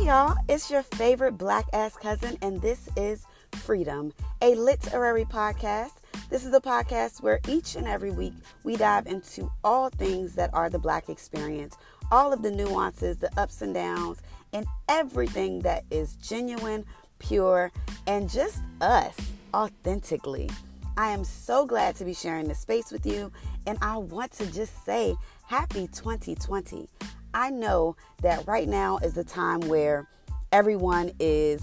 [0.00, 5.92] Hey y'all, it's your favorite black ass cousin, and this is Freadom, a literary podcast.
[6.30, 8.32] This is a podcast where each and every week
[8.64, 11.76] we dive into all things that are the black experience,
[12.10, 14.22] all of the nuances, the ups and downs,
[14.54, 16.86] and everything that is genuine,
[17.18, 17.70] pure,
[18.06, 19.14] and just us
[19.52, 20.48] authentically.
[20.96, 23.30] I am so glad to be sharing this space with you,
[23.66, 25.14] and I want to just say
[25.44, 26.88] happy 2020.
[27.34, 30.08] I know that right now is the time where
[30.52, 31.62] everyone is,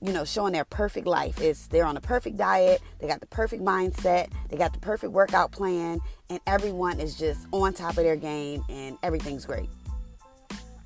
[0.00, 1.40] you know, showing their perfect life.
[1.40, 5.12] It's they're on a perfect diet, they got the perfect mindset, they got the perfect
[5.12, 6.00] workout plan,
[6.30, 9.68] and everyone is just on top of their game and everything's great.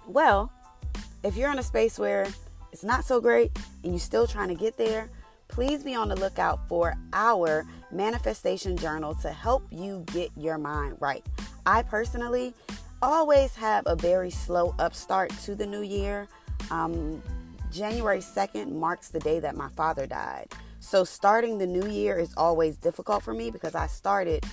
[0.06, 0.52] Well,
[1.22, 2.26] if you're in a space where
[2.72, 3.50] it's not so great
[3.82, 5.10] and you're still trying to get there,
[5.48, 10.96] please be on the lookout for our manifestation journal to help you get your mind
[11.00, 11.24] right.
[11.66, 12.54] I personally
[13.02, 16.28] always have a very slow upstart to the new year.
[16.70, 17.22] Um,
[17.70, 20.48] January 2nd marks the day that my father died.
[20.80, 24.44] So starting the new year is always difficult for me because I started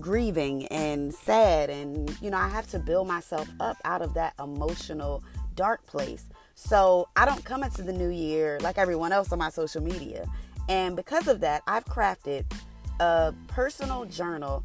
[0.00, 4.32] grieving and sad and you know I have to build myself up out of that
[4.42, 5.22] emotional
[5.54, 6.24] dark place.
[6.54, 10.26] So I don't come into the new year like everyone else on my social media.
[10.68, 12.44] And because of that, I've crafted
[13.00, 14.64] a personal journal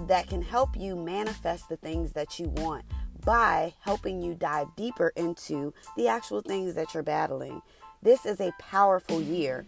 [0.00, 2.84] that can help you manifest the things that you want
[3.24, 7.60] by helping you dive deeper into the actual things that you're battling.
[8.02, 9.66] This is a powerful year.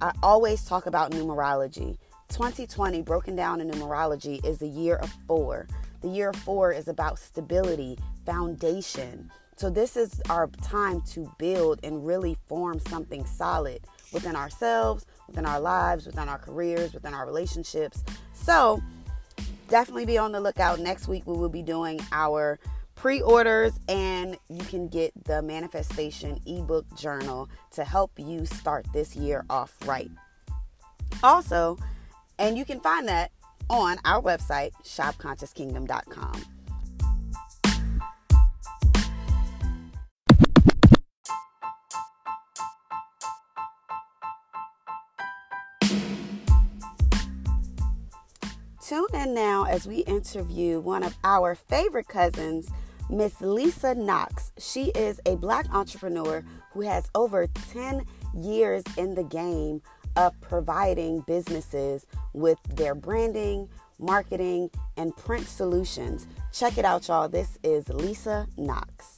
[0.00, 1.96] I always talk about numerology.
[2.28, 5.66] 2020, broken down in numerology, is the year of four.
[6.02, 9.30] The year of four is about stability, foundation.
[9.56, 13.80] So, this is our time to build and really form something solid
[14.12, 18.04] within ourselves, within our lives, within our careers, within our relationships.
[18.34, 18.80] So,
[19.68, 20.80] definitely be on the lookout.
[20.80, 22.58] Next week, we will be doing our
[22.94, 29.14] pre orders, and you can get the manifestation ebook journal to help you start this
[29.14, 30.10] year off right.
[31.22, 31.78] Also,
[32.38, 33.30] and you can find that
[33.70, 36.57] on our website, shopconsciouskingdom.com.
[48.88, 52.70] Tune in now as we interview one of our favorite cousins,
[53.10, 54.50] Miss Lisa Knox.
[54.56, 59.82] She is a black entrepreneur who has over 10 years in the game
[60.16, 66.26] of providing businesses with their branding, marketing, and print solutions.
[66.50, 67.28] Check it out, y'all.
[67.28, 69.17] This is Lisa Knox.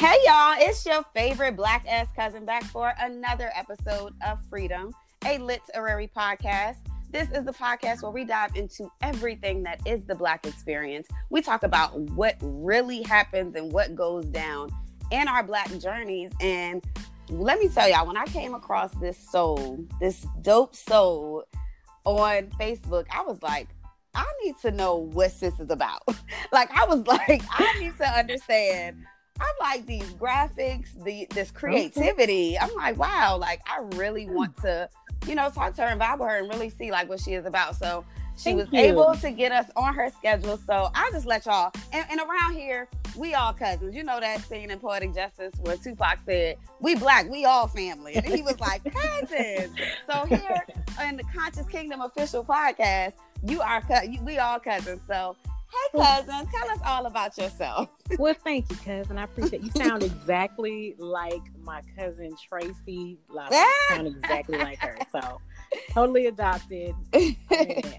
[0.00, 4.92] Hey y'all, it's your favorite black ass cousin back for another episode of Freadom,
[5.26, 6.76] a literary podcast.
[7.10, 11.06] This is the podcast where we dive into everything that is the black experience.
[11.28, 14.70] We talk about what really happens and what goes down
[15.10, 16.32] in our black journeys.
[16.40, 16.82] And
[17.28, 21.44] let me tell y'all, when I came across this soul, this dope soul
[22.06, 23.68] on Facebook, I was like,
[24.14, 26.04] I need to know what this is about.
[26.52, 29.04] like, I was like, I need to understand
[29.40, 32.58] I'm like these graphics, the this creativity.
[32.58, 34.34] I'm like, wow, like I really hmm.
[34.34, 34.88] want to,
[35.26, 37.34] you know, talk to her and vibe with her and really see like what she
[37.34, 37.76] is about.
[37.76, 38.04] So
[38.36, 38.80] she Thank was you.
[38.80, 40.58] able to get us on her schedule.
[40.66, 43.94] So I'll just let y'all and, and, around here, we all cousins.
[43.94, 48.14] You know that scene in Poetic Justice where Tupac said, We black, we all family.
[48.14, 49.76] And he was like, cousins.
[50.10, 50.64] so here
[51.06, 53.12] in the Conscious Kingdom official podcast,
[53.46, 53.82] you are
[54.22, 55.00] we all cousins.
[55.06, 55.36] So
[55.70, 57.88] Hey, cousin, tell us all about yourself.
[58.18, 59.16] well, thank you, cousin.
[59.18, 59.70] I appreciate you.
[59.70, 63.18] Sound exactly like my cousin Tracy.
[63.28, 63.52] Like,
[63.88, 64.98] sound exactly like her.
[65.12, 65.40] So,
[65.92, 66.96] totally adopted.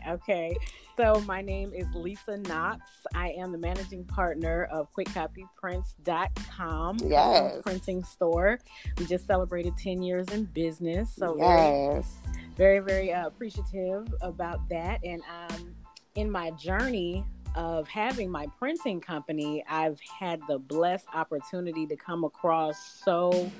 [0.09, 0.53] okay.
[0.97, 2.81] So, my name is Lisa Knox.
[3.15, 7.61] I am the managing partner of QuikCopyPrints.com, yes.
[7.63, 8.59] printing store.
[8.97, 11.15] We just celebrated 10 years in business.
[11.15, 12.17] So, yes.
[12.57, 14.99] very, very, very uh, appreciative about that.
[15.05, 15.73] And um,
[16.15, 17.23] in my journey
[17.55, 23.51] of having my printing company, I've had the blessed opportunity to come across so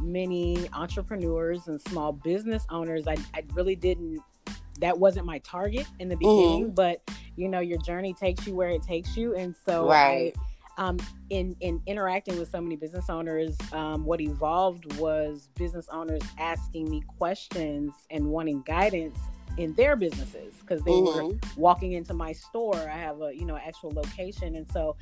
[0.00, 3.06] many entrepreneurs and small business owners.
[3.06, 4.20] I, I really didn't,
[4.80, 6.74] that wasn't my target in the beginning, mm.
[6.74, 7.02] but
[7.36, 9.34] you know, your journey takes you where it takes you.
[9.34, 10.34] And so, right.
[10.36, 10.40] I,
[10.76, 10.98] um,
[11.30, 16.90] in in interacting with so many business owners, um, what evolved was business owners asking
[16.90, 19.18] me questions and wanting guidance
[19.56, 21.28] in their businesses because they mm-hmm.
[21.28, 22.76] were walking into my store.
[22.76, 24.96] I have a you know actual location, and so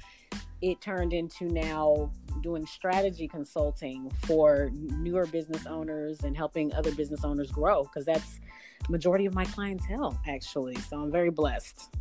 [0.61, 2.11] it turned into now
[2.43, 8.41] doing strategy consulting for newer business owners and helping other business owners grow because that's
[8.89, 10.77] majority of my clientele actually.
[10.77, 11.95] So I'm very blessed.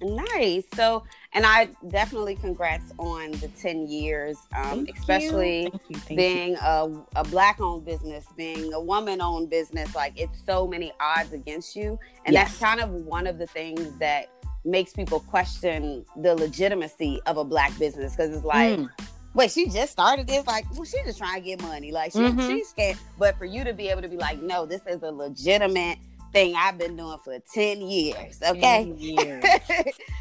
[0.00, 0.64] Nice.
[0.74, 6.56] So, and I definitely congrats on the 10 years, um, especially Thank you, thank being
[6.56, 9.94] a, a black owned business, being a woman owned business.
[9.94, 11.98] Like, it's so many odds against you.
[12.24, 12.48] And Yes.
[12.48, 14.28] that's kind of one of the things that
[14.64, 18.88] makes people question the legitimacy of a black business because it's like, Mm.
[19.34, 20.46] wait, she just started this?
[20.46, 21.90] Like, well, she just trying to get money.
[21.92, 22.46] Like, she, Mhm.
[22.46, 22.98] she's scared.
[23.18, 25.98] But for you to be able to be like, no, this is a legitimate
[26.32, 28.40] thing I've been doing for 10 years.
[28.42, 28.84] Okay.
[28.84, 29.44] 10 years.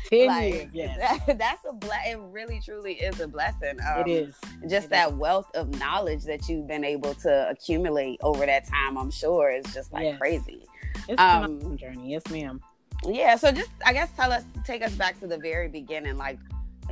[0.10, 0.98] 10 Like, years, yes.
[1.26, 4.36] that- that's a ble- it really truly is a blessing um, it is.
[4.70, 8.98] just It that wealth of knowledge that you've been able to accumulate over that time
[8.98, 10.18] i'm sure is just like Yes.
[10.20, 10.64] crazy
[11.10, 12.12] It's um, a journey.
[12.14, 12.62] Yes, ma'am.
[13.06, 16.40] yeah so just i guess tell us take us back to the very beginning like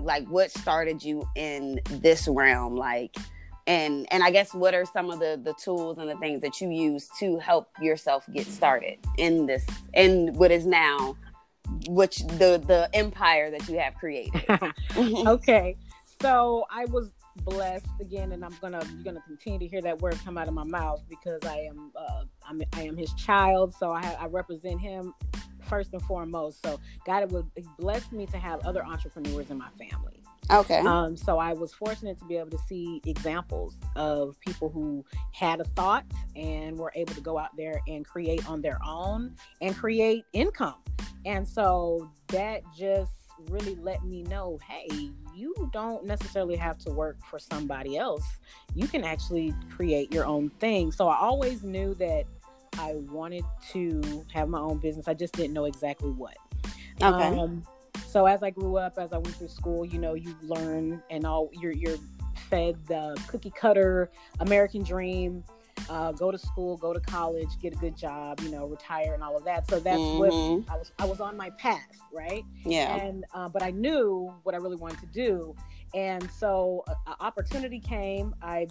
[0.01, 3.15] like what started you in this realm like
[3.67, 6.61] and and i guess what are some of the the tools and the things that
[6.61, 11.15] you use to help yourself get started in this in what is now
[11.87, 14.43] which the the empire that you have created
[15.27, 15.75] okay.
[16.21, 20.17] So I was blessed again, and I'm gonna you're gonna continue to hear that word
[20.23, 23.91] come out of my mouth because I am uh, I'm, I am His child, so
[23.91, 25.13] I, I represent Him
[25.63, 26.63] first and foremost.
[26.63, 30.23] So God would bless me to have other entrepreneurs in my family.
[30.51, 35.03] Okay Um, so I was fortunate to be able to see examples of people who
[35.31, 36.05] had a thought
[36.35, 40.75] and were able to go out there and create on their own and create income.
[41.25, 43.11] And so that just
[43.49, 44.87] really let me know hey,
[45.35, 48.23] you don't necessarily have to work for somebody else.
[48.73, 50.91] You can actually create your own thing.
[50.91, 52.23] So I always knew that
[52.77, 55.07] I wanted to have my own business.
[55.07, 56.35] I just didn't know exactly what.
[57.01, 57.63] okay Um,
[58.07, 61.25] so as I grew up, as I went through school, you know, you learn and
[61.25, 61.97] all you're you're
[62.49, 64.09] fed the cookie cutter
[64.39, 65.43] American dream.
[65.87, 69.21] Uh, go to school, go to college, get a good job, you know, retire and
[69.21, 69.69] all of that.
[69.69, 70.17] So that's Mhm.
[70.17, 70.33] what
[70.69, 70.91] I was.
[70.97, 72.43] I was on my path, right?
[72.65, 75.55] yeah And uh, but I knew what I really wanted to do,
[75.93, 78.33] and so an opportunity came.
[78.41, 78.67] I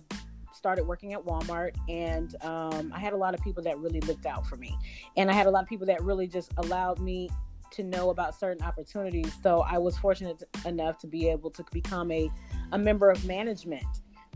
[0.53, 4.27] started working at Walmart, and um, I had a lot of people that really looked
[4.27, 4.77] out for me,
[5.17, 7.29] and I had a lot of people that really just allowed me
[7.75, 9.33] to know about certain opportunities.
[9.43, 12.31] So I was fortunate enough to be able to become a
[12.73, 13.85] a member of management.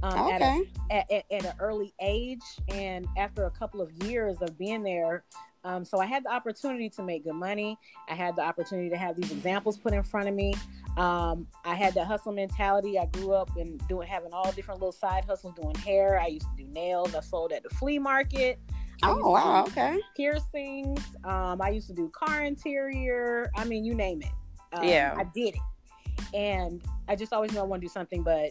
[0.00, 2.38] Um, at, a, at, at an early age
[2.68, 5.24] and after a couple of years of being there
[5.64, 7.76] um, so i had the opportunity to make good money.
[8.08, 10.54] I had the opportunity to have these examples put in front of me.
[10.96, 12.98] Um, i had the hustle mentality.
[12.98, 16.18] I grew up and doing having all different little side hustles doing hair.
[16.20, 17.14] I used to do nails.
[17.14, 18.58] I sold at the flea market
[19.02, 20.00] I oh wow do okay.
[20.16, 24.28] piercings um, i used to do car interior i mean you name it.
[24.72, 25.14] Um, Yeah.
[25.16, 26.34] i did it.
[26.34, 28.50] And i just always knew i want to do something but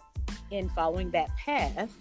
[0.51, 1.91] in following that path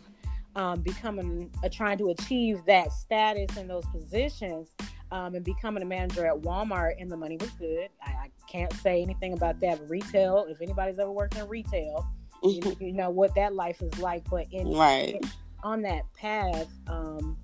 [0.54, 4.70] um, becoming uh, trying to achieve that status in those positions
[5.12, 7.88] um, and becoming a manager at walmart and the money was good.
[8.02, 12.08] I, I can't say anything about that but retail if anybody's ever worked in retail
[12.42, 15.22] you, you know what that life is like but in right.
[15.62, 17.36] on that path, um,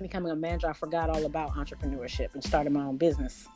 [0.00, 3.46] becoming a manager, I forgot all about entrepreneurship and started my own business.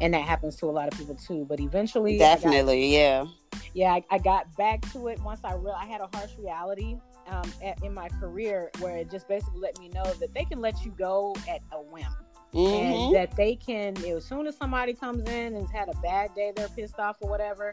[0.00, 1.46] And that happens to a lot of people too.
[1.48, 3.26] But eventually, I got- definitely yeah
[3.74, 6.96] yeah, I, I got back to it once I real I had a harsh reality
[7.28, 10.60] um, at, in my career where it just basically let me know that they can
[10.60, 12.06] let you go at a whim.
[12.52, 13.06] Mhm.
[13.08, 16.52] And that they can, as soon as somebody comes in and had a bad day,
[16.54, 17.72] they're pissed off or whatever,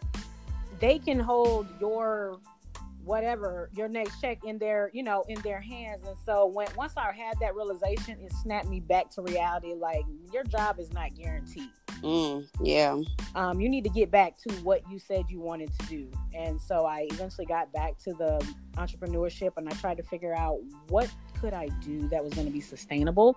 [0.79, 2.39] they can hold your
[3.09, 6.07] whatever your next check in their you know in their hands.
[6.07, 10.03] And so when once i had that realization it snapped me back to reality like
[10.31, 11.71] your job is not guaranteed.
[12.03, 12.97] Mm, yeah.
[13.33, 16.11] Um, you need to get back to what you said you wanted to do.
[16.35, 18.45] And so i eventually got back to the
[18.77, 21.11] entrepreneurship and i tried to figure out what
[21.41, 23.35] could i do that was going to be sustainable.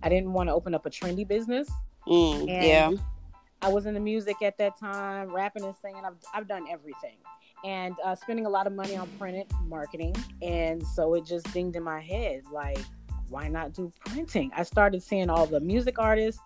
[0.00, 1.68] I didn't want to open up a trendy business.
[2.06, 2.92] Mm, yeah.
[3.60, 6.04] I was in the music at that time, rapping and singing.
[6.04, 7.16] I've, I've done everything.
[7.64, 10.14] And uh, spending a lot of money on printed marketing.
[10.42, 12.78] And so it just dinged in my head like,
[13.28, 14.50] why not do printing?
[14.56, 16.40] I started seeing all the music artists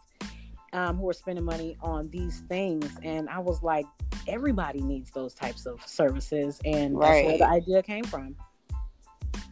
[0.73, 2.91] um, who were spending money on these things.
[3.03, 3.87] And I was like,
[4.27, 6.61] everybody needs those types of services.
[6.65, 8.35] And that's where the idea came from.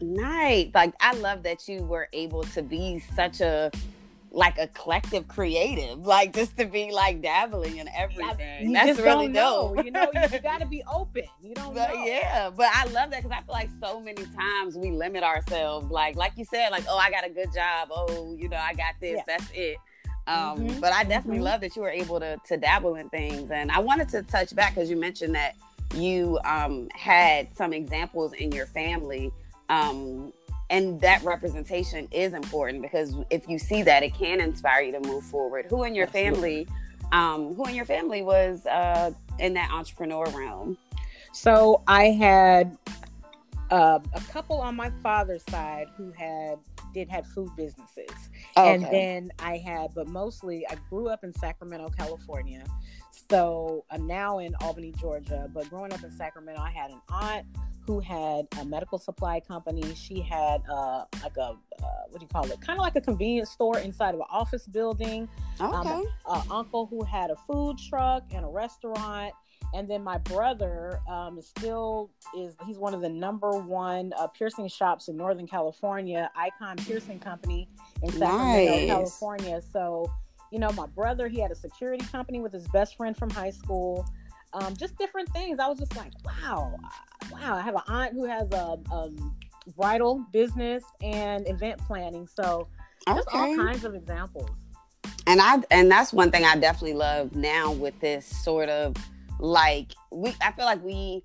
[0.00, 3.71] nice like i love that you were able to be such a
[4.33, 9.27] like a collective creative like just to be like dabbling in everything You that's really
[9.27, 9.75] don't know.
[9.75, 11.25] dope You know, you, got to be open.
[11.43, 12.05] You don't But know.
[12.05, 15.91] yeah, but I love that because I feel like so many times we limit ourselves.
[15.91, 17.89] Like, like you said, like, oh, I got a good job.
[17.91, 19.17] Oh, you know, I got this.
[19.17, 19.23] Yeah.
[19.27, 19.77] That's it.
[20.29, 21.45] Um, Mhm, But I definitely mhm.
[21.45, 23.51] love that you were able to to dabble in things.
[23.51, 25.57] And I wanted to touch back because you mentioned that
[25.95, 29.33] you um, had some examples in your family.
[29.71, 30.33] Um,
[30.71, 35.00] and that representation is important because if you see that, it can inspire you to
[35.00, 35.67] move forward.
[35.69, 36.67] Who in your family
[37.12, 40.79] um, who in your family was uh, in that entrepreneur realm?
[41.33, 42.77] So I had
[43.71, 46.59] uh, a couple on my father's side who had
[46.93, 48.11] did had food businesses,
[48.57, 48.75] okay.
[48.75, 52.65] and then I had, but mostly I grew up in Sacramento, California.
[53.31, 55.49] So I'm now in Albany, Georgia.
[55.55, 57.47] But growing up in Sacramento, I had an aunt
[57.87, 59.95] who had a medical supply company.
[59.95, 61.57] She had uh, like a uh,
[62.09, 62.61] what do you call it?
[62.61, 65.29] Kind of like a convenience store inside of an office building.
[65.61, 65.91] Okay.
[65.91, 69.33] Um, an uncle who had a food truck and a restaurant
[69.73, 74.27] and then my brother um, is still is he's one of the number one uh,
[74.27, 77.69] piercing shops in Northern California, Icon Piercing Company
[78.03, 78.87] in Sacramento, nice.
[78.87, 79.63] California.
[79.73, 80.11] So,
[80.50, 83.50] you know, my brother he had a security company with his best friend from high
[83.50, 84.07] school.
[84.52, 85.61] Um, just different things.
[85.61, 86.75] I was just like, wow,
[87.30, 87.54] wow.
[87.54, 89.11] I have an aunt who has a, a
[89.76, 92.26] bridal business and event planning.
[92.26, 92.66] So,
[93.07, 93.38] just okay.
[93.38, 94.50] all kinds of examples.
[95.28, 98.97] And I and that's one thing I definitely love now with this sort of
[99.40, 101.23] like we i feel like we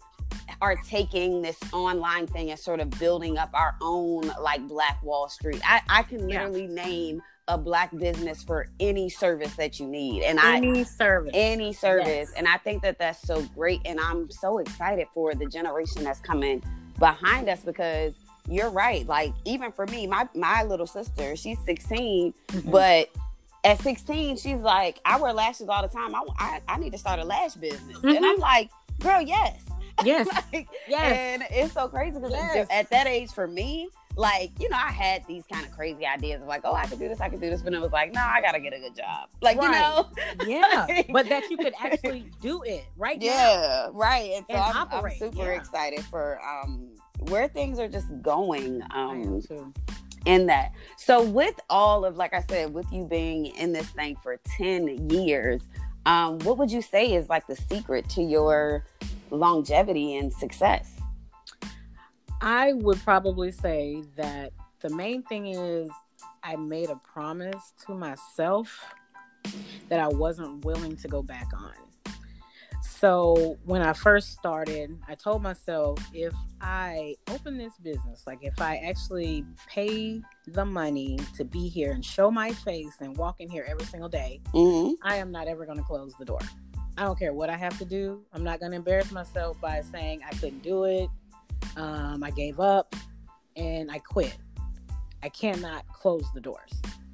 [0.62, 5.28] are taking this online thing and sort of building up our own like black wall
[5.28, 6.86] street i, I can literally yeah.
[6.86, 11.32] name a black business for any service that you need and I any I, service
[11.34, 12.34] any service yes.
[12.36, 16.20] and i think that that's so great and i'm so excited for the generation that's
[16.20, 16.64] coming
[16.98, 18.16] behind us because
[18.50, 22.72] you're right like even for me my my little sister she's 16 mm-hmm.
[22.72, 23.10] but
[23.66, 26.14] at 16, she's like, I wear lashes all the time.
[26.14, 27.98] I, I, I need to start a lash business.
[27.98, 28.08] Mm-hmm.
[28.10, 29.60] And I'm like, girl, yes.
[30.04, 30.28] Yes.
[30.52, 31.18] like, yes.
[31.18, 32.68] And it's so crazy because yes.
[32.70, 36.42] at that age for me, like, you know, I had these kind of crazy ideas
[36.42, 38.14] of like, oh, I could do this, I could do this, but it was like,
[38.14, 39.30] no, I gotta get a good job.
[39.42, 39.68] Like, right.
[39.68, 40.10] you know?
[40.48, 40.86] Yeah.
[40.90, 43.92] like, but that you could actually do it right yeah, now.
[43.94, 44.32] right.
[44.36, 45.60] And so and I'm, I'm, super yeah.
[45.60, 46.90] excited for um
[47.30, 48.82] where things are just going.
[48.92, 49.42] Um
[50.26, 50.72] in that.
[50.98, 55.10] So with all of like I said, with you being in this thing for 10
[55.10, 55.62] years,
[56.06, 58.86] um, what would you say is like the secret to your
[59.32, 60.95] longevity and success?
[62.42, 64.52] I would probably say that
[64.82, 65.90] the main thing is
[66.44, 68.80] I made a promise to myself
[69.90, 71.74] that I wasn't willing to go back on.
[72.82, 78.60] So when I first started, I told myself if I open this business, like if
[78.62, 83.50] I actually pay the money to be here and show my face and walk in
[83.50, 84.94] here every single day, mm-hmm.
[85.04, 86.40] I am not ever going to close the door.
[86.98, 88.24] I don't care what I have to do.
[88.34, 91.10] I'm not going to embarrass myself by saying I couldn't do it.
[91.78, 92.96] Um, I gave up
[93.56, 94.36] and I quit.
[95.24, 96.72] I cannot close the doors.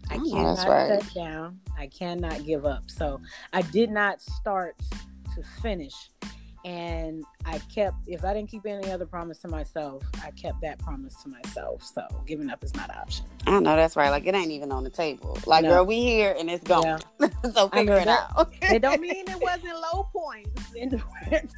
[0.10, 1.02] I oh, cannot right.
[1.02, 1.60] shut down.
[1.78, 2.84] I cannot give up.
[2.90, 3.22] So
[3.54, 4.76] I did not start
[5.36, 6.10] to finish.
[6.64, 10.78] And I kept, if I didn't keep any other promise to myself, I kept that
[10.80, 11.84] promise to myself.
[11.84, 13.26] So giving up is not an option.
[13.48, 14.10] I know that's right.
[14.10, 15.38] Like it ain't even on the table.
[15.48, 15.70] Like, no.
[15.70, 17.00] girl, we here and it's gone.
[17.20, 17.30] Yeah.
[17.54, 18.54] so figure it that, out.
[18.62, 21.02] it don't mean it wasn't low points and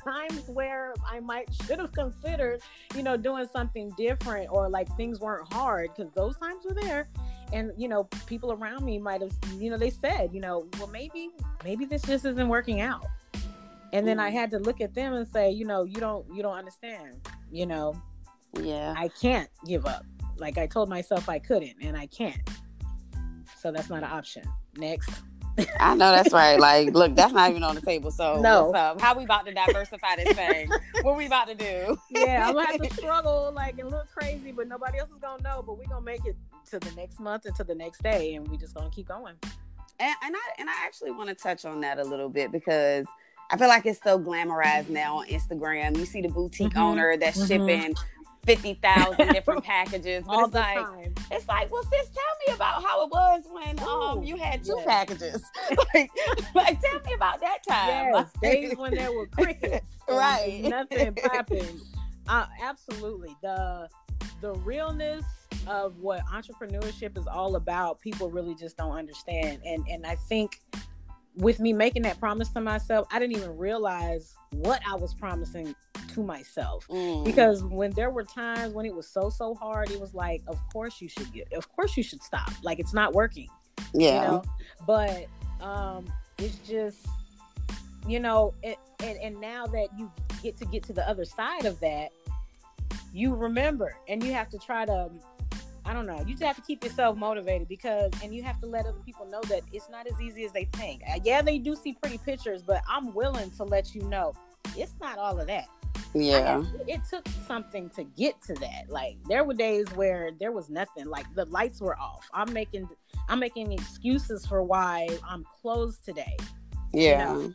[0.06, 2.62] times where I might should have considered,
[2.96, 7.10] you know, doing something different or like things weren't hard because those times were there
[7.52, 10.88] and you know people around me might have you know they said you know well
[10.88, 11.30] maybe
[11.64, 13.06] maybe this just isn't working out
[13.94, 14.34] and then I mm.
[14.34, 17.22] had to look at them and say, you know, you don't you don't understand.
[17.52, 17.94] You know,
[18.60, 20.04] yeah, I can't give up.
[20.38, 22.50] Like I told myself I couldn't, and I can't.
[23.58, 24.44] So that's not an option.
[24.76, 25.10] Next.
[25.80, 26.60] I know that's right.
[26.60, 28.10] Like, look, that's not even on the table.
[28.10, 28.74] So, no.
[29.00, 30.72] How we about to diversify this thing?
[31.04, 31.96] what we about to do?
[32.10, 35.44] yeah, I'm gonna have to struggle, like, and look crazy, but nobody else is gonna
[35.44, 35.64] know.
[35.66, 36.36] But we're gonna make it
[36.72, 39.36] to the next month and to the next day, and we just gonna keep going.
[40.00, 43.06] And, and I and I actually want to touch on that a little bit because
[43.54, 45.96] I feel like it's so glamorized now on Instagram.
[45.96, 46.80] You see the boutique mm-hmm.
[46.80, 47.68] owner that's mm-hmm.
[47.68, 47.96] shipping
[48.48, 51.14] fifty thousand different packages, but All it's like time.
[51.30, 54.74] it's like, well, sis, tell me about how it was when um you had two
[54.78, 54.88] yes.
[54.88, 55.44] packages.
[55.94, 56.10] like,
[56.56, 58.14] like, tell me about that time.
[58.16, 60.64] Yes, days when there were crickets, right?
[60.64, 61.80] Nothing popping.
[62.28, 63.88] Uh, absolutely, the
[64.42, 65.26] the realness
[65.68, 68.02] of what entrepreneurship is all about.
[68.02, 70.60] People really just don't understand, and and I think
[71.36, 75.76] with me making that promise to myself, I didn't even realize what I was promising
[76.14, 76.88] to myself.
[76.88, 77.26] Mm.
[77.26, 80.60] Because when there were times when it was so so hard, it was like, of
[80.72, 82.52] course you should get, of course you should stop.
[82.64, 83.48] Like it's not working.
[83.94, 84.22] Yeah.
[84.22, 84.44] You know?
[84.86, 85.26] But
[85.62, 86.06] um,
[86.38, 87.06] it's just,
[88.08, 90.12] you know, it, and and now that you
[90.42, 92.12] get to get to the other side of that,
[93.14, 95.10] you remember, and you have to try to
[95.86, 96.20] I don't know.
[96.20, 99.26] You just have to keep yourself motivated because, and you have to let other people
[99.30, 101.02] know that it's not as easy as they think.
[101.10, 104.34] Uh, yeah, they do see pretty pictures, but I'm willing to let you know
[104.78, 105.68] it's not all of that.
[106.16, 106.64] Yeah.
[106.88, 108.90] it took something to get to that.
[108.90, 111.08] Like there were days where there was nothing.
[111.08, 112.30] Like the lights were off.
[112.34, 112.88] I'm making
[113.30, 116.38] I'm making excuses for why I'm closed today.
[116.94, 117.34] Yeah.
[117.34, 117.54] You know,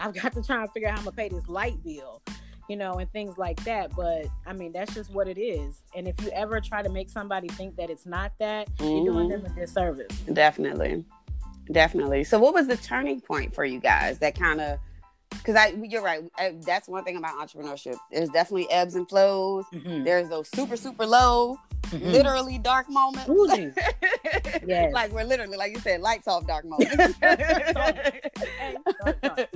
[0.00, 2.22] I've got to try and figure out how I'm gonna pay this light bill,
[2.70, 3.94] you know, and things like that.
[3.96, 5.82] But I mean, that's just what it is.
[5.96, 8.84] And if you ever try to make somebody think that it's not that, mm-hmm.
[8.84, 9.42] you're doing mm-hmm.
[9.42, 10.16] them a disservice.
[10.32, 11.04] Definitely.
[11.72, 12.24] Definitely.
[12.24, 14.78] So what was the turning point for you guys that kind of
[15.30, 16.22] because I you're right.
[16.64, 17.96] That's one thing about entrepreneurship.
[18.10, 19.64] There's definitely ebbs and flows.
[19.72, 20.04] Mm-hmm.
[20.04, 22.10] There's those super super low, mm-hmm.
[22.10, 23.28] literally dark moments.
[24.66, 24.92] yes.
[24.92, 27.14] like we're literally like you said, lights off dark moments.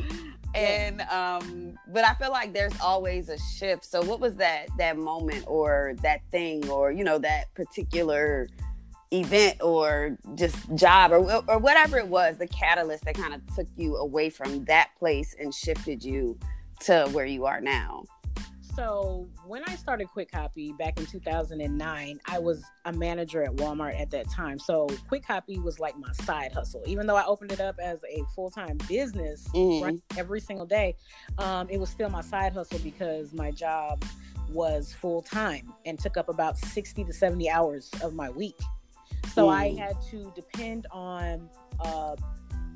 [0.54, 3.85] and um, but I feel like there's always a shift.
[3.85, 8.49] So what was that that moment or that thing or you know that particular
[9.12, 13.66] event or just job or, or whatever it was, the catalyst that kind of took
[13.76, 16.38] you away from that place and shifted you
[16.80, 18.04] to where you are now?
[18.75, 24.00] So when I started Quik Copy back in 2009, I was a manager at Walmart
[24.00, 24.58] at that time.
[24.58, 26.82] So Quik Copy was like my side hustle.
[26.84, 29.96] Even though I opened it up as a full time business mm-hmm.
[30.18, 30.96] every single day,
[31.38, 34.04] um, it was still my side hustle because my job
[34.50, 38.58] was full time and took up about 60 to 70 hours of my week.
[39.33, 39.52] So mm.
[39.52, 41.49] I had to depend on
[41.81, 42.16] uh,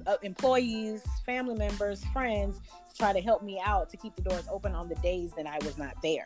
[0.06, 4.44] uh, employees, family members, friends to try to help me out to keep the doors
[4.50, 6.24] open on the days that I was not there.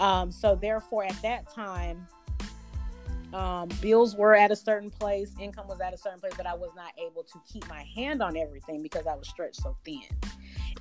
[0.00, 2.06] Um, so therefore, at that time,
[3.32, 6.54] um, bills were at a certain place, income was at a certain place, but I
[6.54, 10.00] was not able to keep my hand on everything because I was stretched so thin.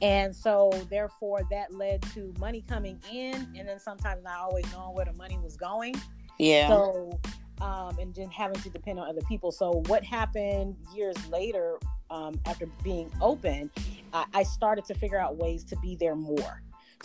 [0.02, 4.94] And so, therefore, that led to money coming in, and then sometimes not always knowing
[4.96, 5.96] where the money was going.
[6.38, 6.68] Yeah.
[6.68, 7.20] So
[7.62, 9.52] um, and then having to depend on other people.
[9.52, 13.72] So what happened years later, um, after being open,
[14.14, 16.62] I, I started to figure out ways to be there more.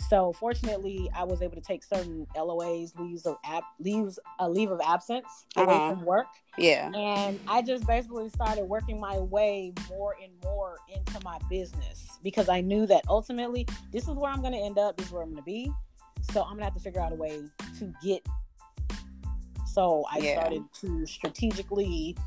[0.09, 4.71] So fortunately, I was able to take certain LOAs, leaves of ab- leaves a leave
[4.71, 5.89] of absence away uh-huh.
[5.91, 6.27] from work.
[6.57, 6.91] Yeah.
[6.95, 12.49] And I just basically started working my way more and more into my business because
[12.49, 14.97] I knew that ultimately this is where I'm going to end up.
[14.97, 15.71] This is where I'm going to be.
[16.31, 17.41] So I'm going to have to figure out a way
[17.79, 18.25] to get
[19.71, 20.39] so I yeah.
[20.39, 22.17] started to strategically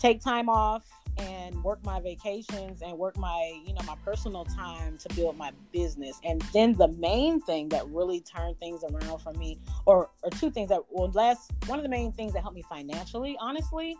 [0.00, 0.84] take time off
[1.18, 5.50] and work my vacations and work my you know my personal time to build my
[5.72, 10.30] business and then the main thing that really turned things around for me or or
[10.30, 13.96] two things that well last one of the main things that helped me financially honestly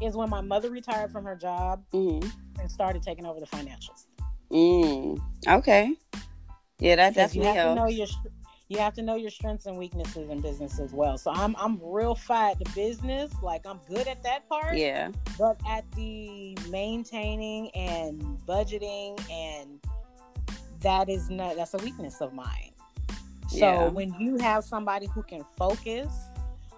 [0.00, 2.26] is when my mother retired from her job mm-hmm.
[2.60, 4.06] and started taking over the financials
[4.50, 5.94] mm, okay
[6.78, 7.78] yeah that definitely you have helps.
[7.78, 8.06] to know your
[8.68, 11.18] you have to know your strengths and weaknesses in business as well.
[11.18, 14.76] So I'm I'm real fine at the business, like I'm good at that part.
[14.76, 15.10] Yeah.
[15.38, 19.80] But at the maintaining and budgeting and
[20.80, 22.72] that is not that's a weakness of mine.
[23.48, 23.88] So yeah.
[23.88, 26.12] when you have somebody who can focus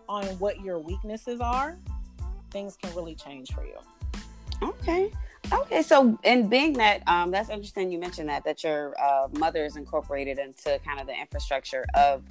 [0.09, 1.79] on what your weaknesses are,
[2.51, 3.77] things can really change for you.
[4.62, 5.12] Okay.
[5.50, 9.64] Okay, so and being that um, that's interesting, you mentioned that that your uh, mother
[9.64, 12.22] is incorporated into kind of the infrastructure of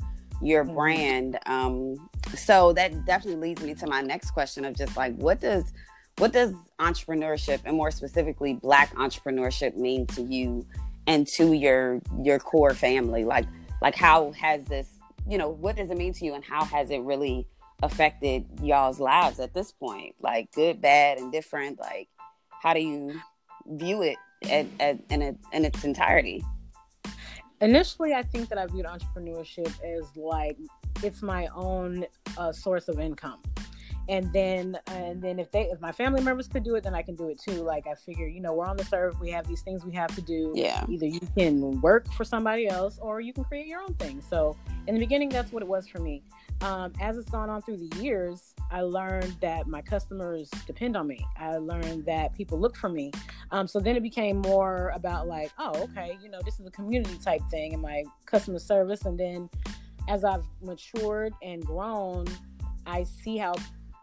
[0.42, 0.76] your mm-hmm.
[0.76, 1.40] brand.
[1.46, 5.74] Um, so that definitely leads me to my next question of just like what does
[6.18, 10.66] what does entrepreneurship and more specifically Black entrepreneurship mean to you
[11.08, 13.24] and to your your core family?
[13.24, 13.46] Like
[13.82, 14.90] like how has this
[15.28, 17.48] you know what does it mean to you and how has it really
[17.84, 20.16] affected y'all's lives at this point?
[20.22, 21.80] Like good, bad, and different.
[21.80, 22.10] Like
[22.62, 23.20] how do you
[23.66, 24.18] view it
[24.50, 26.44] at, at, in, a, in its entirety?
[27.62, 30.58] Initially, I think that I viewed entrepreneurship as like
[31.04, 32.06] it's my own
[32.38, 33.42] uh, source of income.
[34.10, 37.02] And then and then if they if my family members could do it then i
[37.02, 37.62] can do it too.
[37.64, 40.16] Like i figure you know we're on the earth we have these things we have
[40.16, 40.54] to do.
[40.56, 40.86] Yeah.
[40.88, 44.22] Either you can work for somebody else or you can create your own thing.
[44.22, 44.56] So
[44.88, 46.24] in the beginning that's what it was for me
[46.62, 51.08] um, as it's gone on through the years, I learned that my customers depend on
[51.08, 51.26] me.
[51.38, 53.12] I learned that people look for me.
[53.52, 56.72] Um, so then it became more about like, oh, okay, you know, this is a
[56.72, 59.06] community type thing in my customer service.
[59.06, 59.50] And then
[60.08, 62.26] as I've matured and grown,
[62.86, 63.56] I see how,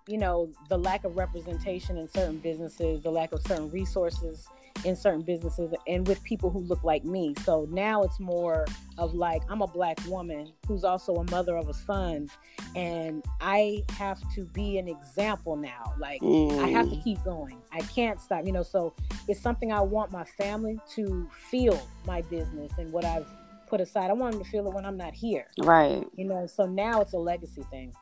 [0.07, 4.47] you know, the lack of representation in certain businesses, the lack of certain resources
[4.85, 7.35] in certain businesses and with people who look like me.
[7.45, 8.67] So now it's more
[8.99, 12.29] of like I'm a black woman who's also a mother of a son
[12.75, 15.95] and I have to be an example now.
[15.99, 16.59] Like mm.
[16.63, 17.05] I have to mm.
[17.05, 17.59] keep going.
[17.73, 18.95] I can't stop, you know, so
[19.29, 23.27] it's something I want my family to feel my business and what I've
[23.67, 24.11] put aside.
[24.11, 25.47] I want them to feel it when I'm not here.
[25.59, 26.05] Right.
[26.17, 27.93] You know, so now it's a legacy thing.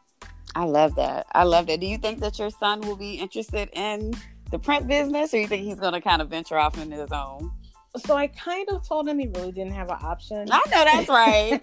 [0.55, 1.27] I love that.
[1.33, 1.81] I love that.
[1.81, 4.13] Do you think that your son will be interested in
[4.53, 7.11] the print business, or you think he's going to kind of venture off into his
[7.11, 7.51] own?
[8.07, 10.49] So I kind of told him he really didn't have an option.
[10.51, 11.61] I know that's right.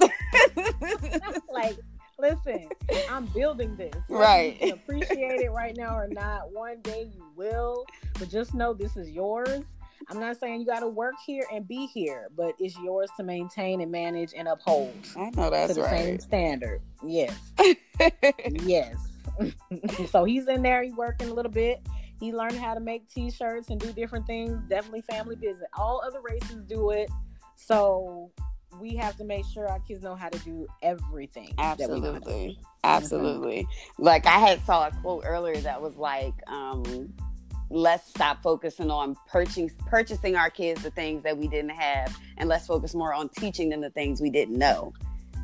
[1.53, 1.77] like,
[2.19, 2.67] listen,
[3.09, 3.95] I'm building this.
[4.09, 4.59] right.
[4.73, 6.51] appreciate it right now or not.
[6.51, 7.85] One day you will,
[8.19, 9.63] but just know this is yours.
[10.09, 13.23] I'm not saying you got to work here and be here, but it's yours to
[13.23, 14.93] maintain and manage and uphold.
[15.15, 15.99] I know that's to the right.
[15.99, 16.81] Same standard.
[17.05, 17.37] Yes.
[18.63, 18.95] yes.
[20.09, 20.83] so he's in there.
[20.83, 21.81] He's working a little bit.
[22.19, 24.61] He learned how to make T-shirts and do different things.
[24.67, 25.67] Definitely family business.
[25.77, 27.09] All other races do it.
[27.55, 28.31] So
[28.79, 31.53] we have to make sure our kids know how to do everything.
[31.57, 32.59] Absolutely.
[32.83, 33.63] Absolutely.
[33.63, 34.03] Mm-hmm.
[34.03, 37.13] Like I had saw a quote earlier that was like, um,
[37.69, 42.49] let's stop focusing on purchasing purchasing our kids the things that we didn't have and
[42.49, 44.91] let's focus more on teaching them the things we didn't know.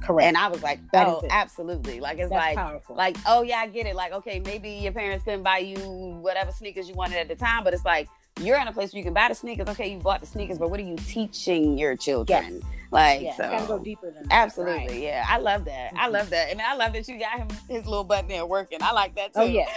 [0.02, 0.28] Correct.
[0.28, 2.00] And I was like, that oh, absolutely.
[2.00, 2.96] Like it's That's like powerful.
[2.96, 3.96] like, oh yeah, I get it.
[3.96, 5.78] Like, okay, maybe your parents couldn't buy you
[6.22, 8.08] whatever sneakers you wanted at the time, but it's like
[8.42, 9.68] you're in a place where you can buy the sneakers.
[9.70, 12.62] Okay, you bought the sneakers, but what are you teaching your children?
[12.62, 12.72] Yes.
[12.92, 14.34] Like, yeah, so gotta go deeper than that.
[14.34, 15.02] absolutely, right.
[15.02, 15.26] yeah.
[15.28, 15.90] I love that.
[15.90, 15.98] Mm-hmm.
[15.98, 18.80] I love that, and I love that you got him his little button there working.
[18.82, 19.42] I like that too.
[19.42, 19.68] Oh yeah,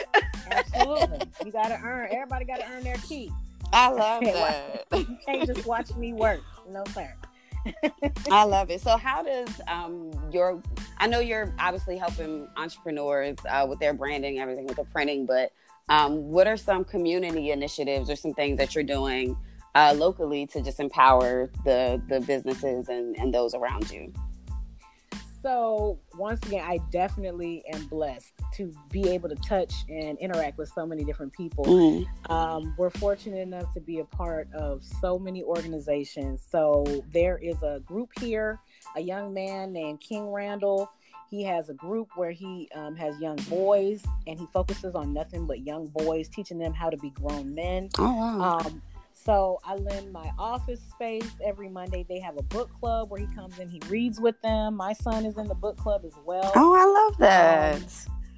[0.50, 1.20] absolutely.
[1.44, 2.08] you gotta earn.
[2.12, 3.32] Everybody gotta earn their keep.
[3.72, 4.84] I love that.
[4.92, 6.40] you can't just watch me work.
[6.70, 7.12] No sir.
[8.30, 8.80] I love it.
[8.80, 10.62] So, how does um, your?
[10.98, 15.52] I know you're obviously helping entrepreneurs uh, with their branding, everything with the printing, but
[15.88, 19.36] um, what are some community initiatives or some things that you're doing
[19.74, 24.12] uh, locally to just empower the the businesses and, and those around you?
[25.42, 30.70] So once again, I definitely am blessed to be able to touch and interact with
[30.74, 31.64] so many different people.
[31.64, 32.30] Mm.
[32.30, 36.42] Um, we're fortunate enough to be a part of so many organizations.
[36.50, 38.58] So there is a group here,
[38.96, 40.90] a young man named King Randall.
[41.30, 45.46] He has a group where he um, has young boys and he focuses on nothing
[45.46, 47.90] but young boys, teaching them how to be grown men.
[47.98, 48.58] Oh, wow.
[48.58, 48.82] Um,
[49.28, 52.06] so I lend my office space every Monday.
[52.08, 54.74] They have a book club where he comes in, he reads with them.
[54.74, 56.50] My son is in the book club as well.
[56.56, 57.76] Oh, I love that.
[57.76, 57.84] Um,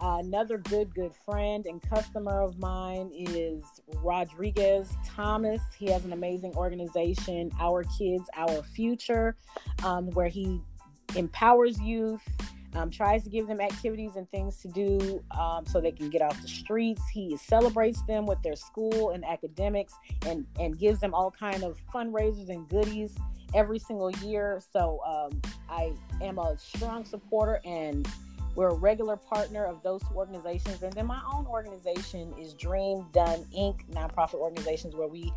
[0.01, 3.63] uh, another good, good friend and customer of mine is
[4.03, 5.61] Rodriguez Thomas.
[5.79, 9.37] He has an amazing organization, Our Kids, Our Future,
[9.85, 10.61] um, where he
[11.15, 12.27] empowers youth
[12.75, 16.23] um, tries to give them activities and things to do um, so they can get
[16.23, 17.03] off the streets.
[17.13, 19.95] He celebrates them with their school and academics
[20.27, 23.17] and, and gives them all kind of fundraisers and goodies
[23.55, 24.63] every single year.
[24.73, 28.09] So um, I am a strong supporter and
[28.55, 30.83] we're a regular partner of those organizations.
[30.83, 35.33] And then my own organization is Dream Done Inc., nonprofit organizations where we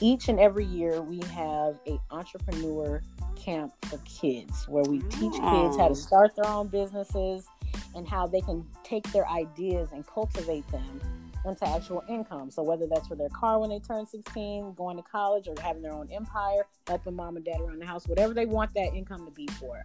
[0.00, 3.02] each and every year we have a entrepreneur
[3.36, 7.46] camp for kids where we teach kids how to start their own businesses
[7.94, 11.00] and how they can take their ideas and cultivate them
[11.44, 12.50] into actual income.
[12.50, 15.82] So whether that's for their car when they turn 16, going to college, or having
[15.82, 19.24] their own empire, helping mom and dad around the house, whatever they want that income
[19.26, 19.82] to be for.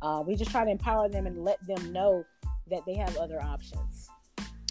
[0.00, 2.24] Uh, we just try to empower them and let them know
[2.70, 4.08] that they have other options.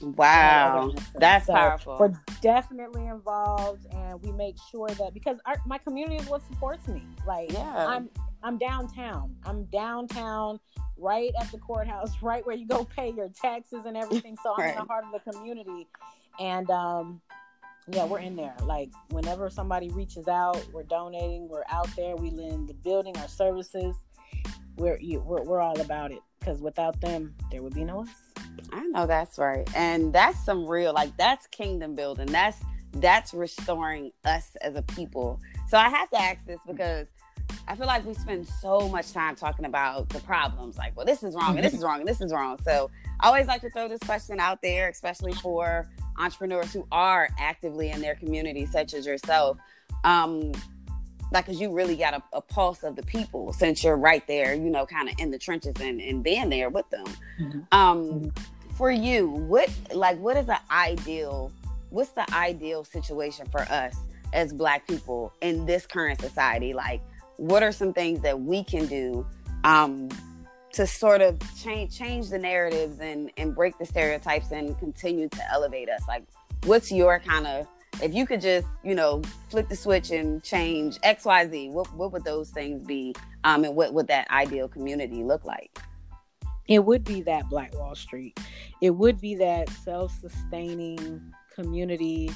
[0.01, 1.97] Wow, that's so powerful.
[1.99, 6.87] We're definitely involved, and we make sure that because our, my community is what supports
[6.87, 7.03] me.
[7.25, 7.87] Like, yeah.
[7.87, 8.09] I'm
[8.43, 9.35] I'm downtown.
[9.45, 10.59] I'm downtown,
[10.97, 14.37] right at the courthouse, right where you go pay your taxes and everything.
[14.43, 14.69] So I'm right.
[14.73, 15.87] in the heart of the community,
[16.39, 17.21] and um,
[17.87, 18.55] yeah, we're in there.
[18.63, 21.47] Like whenever somebody reaches out, we're donating.
[21.47, 22.15] We're out there.
[22.15, 23.95] We lend the building, our services.
[24.77, 28.30] We're we're, we're all about it because without them, there would be no us.
[28.71, 32.27] I know that's right, and that's some real like that's kingdom building.
[32.27, 32.57] That's
[32.93, 35.39] that's restoring us as a people.
[35.67, 37.07] So I have to ask this because
[37.67, 41.23] I feel like we spend so much time talking about the problems, like, well, this
[41.23, 42.57] is wrong, and this is wrong, and this is wrong.
[42.63, 47.29] So I always like to throw this question out there, especially for entrepreneurs who are
[47.39, 49.57] actively in their community, such as yourself.
[50.03, 50.51] Um,
[51.31, 54.53] like, cause you really got a, a, pulse of the people since you're right there,
[54.53, 57.05] you know, kind of in the trenches and, and being there with them.
[57.39, 57.59] Mm-hmm.
[57.71, 58.71] Um, mm-hmm.
[58.75, 61.51] for you, what like what is the ideal?
[61.89, 63.95] What's the ideal situation for us
[64.33, 66.73] as Black people in this current society?
[66.73, 67.01] Like,
[67.37, 69.25] what are some things that we can do
[69.63, 70.09] um,
[70.73, 75.51] to sort of change change the narratives and and break the stereotypes and continue to
[75.51, 76.23] elevate us like
[76.65, 77.67] what's your kind of
[78.01, 82.23] if you could just you know flip the switch and change xyz what, what would
[82.23, 85.79] those things be um, and what would that ideal community look like
[86.67, 88.39] it would be that black wall street
[88.81, 91.21] it would be that self-sustaining
[91.53, 92.29] community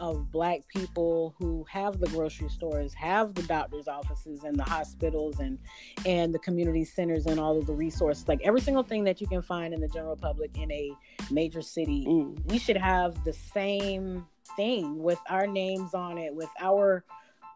[0.00, 5.40] of black people who have the grocery stores, have the doctor's offices and the hospitals
[5.40, 5.58] and
[6.06, 8.26] and the community centers and all of the resources.
[8.28, 10.92] Like every single thing that you can find in the general public in a
[11.30, 12.38] major city, mm.
[12.46, 14.24] we should have the same
[14.56, 17.04] thing with our names on it, with our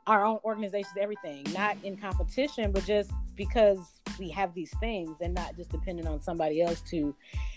[0.06, 5.32] our own organizations, everything, not in competition, but just because we have these things and
[5.32, 7.14] not just depending on somebody else to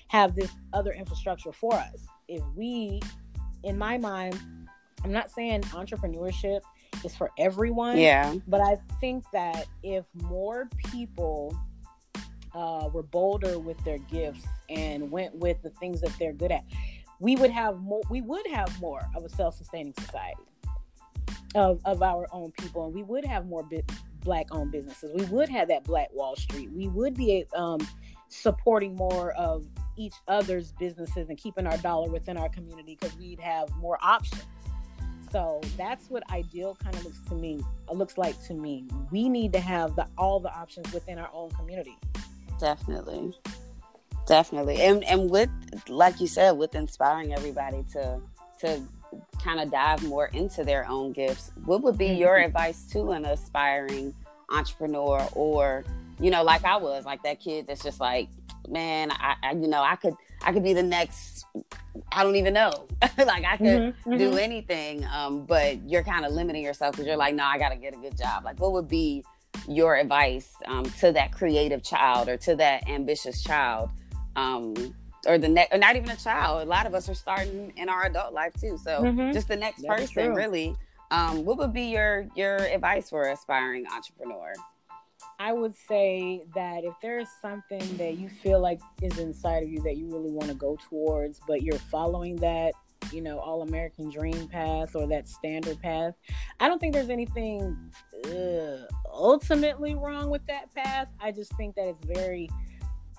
[0.10, 2.06] have this other infrastructure for us.
[2.28, 3.02] If we,
[3.64, 4.40] in my mind,
[5.04, 6.62] I'm not saying entrepreneurship
[7.04, 7.98] is for everyone.
[7.98, 8.36] Yeah.
[8.48, 11.56] But I think that if more people
[12.54, 16.64] uh, were bolder with their gifts and went with the things that they're good at,
[17.20, 18.02] we would have more.
[18.10, 20.44] We would have more of a self-sustaining society
[21.56, 23.84] of of our own people, and we would have more bi-
[24.22, 25.12] black-owned businesses.
[25.14, 26.72] We would have that Black Wall Street.
[26.72, 27.80] We would be um,
[28.28, 29.66] supporting more of
[29.98, 34.44] each other's businesses and keeping our dollar within our community because we'd have more options.
[35.32, 37.62] So that's what ideal kind of looks to me.
[37.92, 38.86] Looks like to me.
[39.12, 41.98] We need to have the all the options within our own community.
[42.60, 43.34] Definitely,
[44.26, 45.50] definitely, and and with
[45.90, 48.20] like you said, with inspiring everybody to
[48.62, 48.82] to
[49.44, 51.52] kind of dive more into their own gifts.
[51.66, 52.22] What would be mm-hmm.
[52.22, 54.14] your advice to an aspiring
[54.50, 55.84] entrepreneur or
[56.20, 58.30] you know, like I was, like that kid that's just like,
[58.70, 61.46] man, I, I you know, I could I could be the next
[62.12, 62.88] I don't even know.
[63.18, 64.18] like I could mm-hmm, mm-hmm.
[64.18, 65.06] do anything.
[65.06, 67.98] Um, but you're kind of limiting yourself because you're like, no, I gotta get a
[67.98, 68.44] good job.
[68.44, 69.24] Like what would be
[69.68, 73.90] your advice um, to that creative child or to that ambitious child?
[74.36, 74.96] Um,
[75.28, 76.62] or the next or not even a child.
[76.62, 78.78] A lot of us are starting in our adult life too.
[78.78, 79.32] So mm-hmm.
[79.32, 80.36] just the next That's person true.
[80.36, 80.76] really.
[81.12, 84.54] Um, what would be your your advice for aspiring entrepreneur?
[85.40, 89.70] I would say that if there is something that you feel like is inside of
[89.70, 92.74] you that you really want to go towards, but you're following that,
[93.12, 96.14] you know, all American dream path or that standard path,
[96.60, 97.92] I don't think there's anything
[98.28, 101.10] uh, ultimately wrong with that path.
[101.20, 102.50] I just think that it's very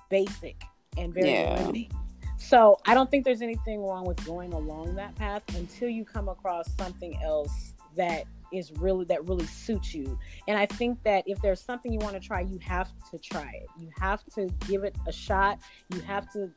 [0.09, 0.63] basic
[0.97, 1.59] and very yeah.
[1.59, 1.91] limiting.
[2.39, 6.29] So I don't think there's anything wrong with going along that path until you come
[6.29, 10.19] across something else that is really that really suits you.
[10.47, 13.51] And I think that if there's something you want to try, you have to try
[13.63, 13.67] it.
[13.81, 15.59] You have to give it a shot.
[15.93, 16.51] You have to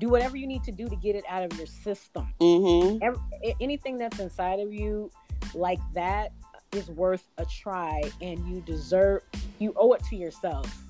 [0.00, 2.32] do whatever you need to do to get it out of your system.
[2.40, 2.98] Mm-hmm.
[3.02, 3.20] Every,
[3.60, 5.10] anything that's inside of you
[5.54, 6.32] like that
[6.72, 9.22] is worth a try, and you deserve.
[9.58, 10.84] You owe it to yourself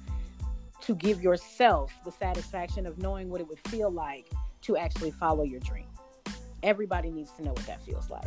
[0.87, 4.31] to give yourself the satisfaction of knowing what it would feel like
[4.62, 5.87] to actually follow your dream
[6.64, 8.27] everybody needs to know what that feels like.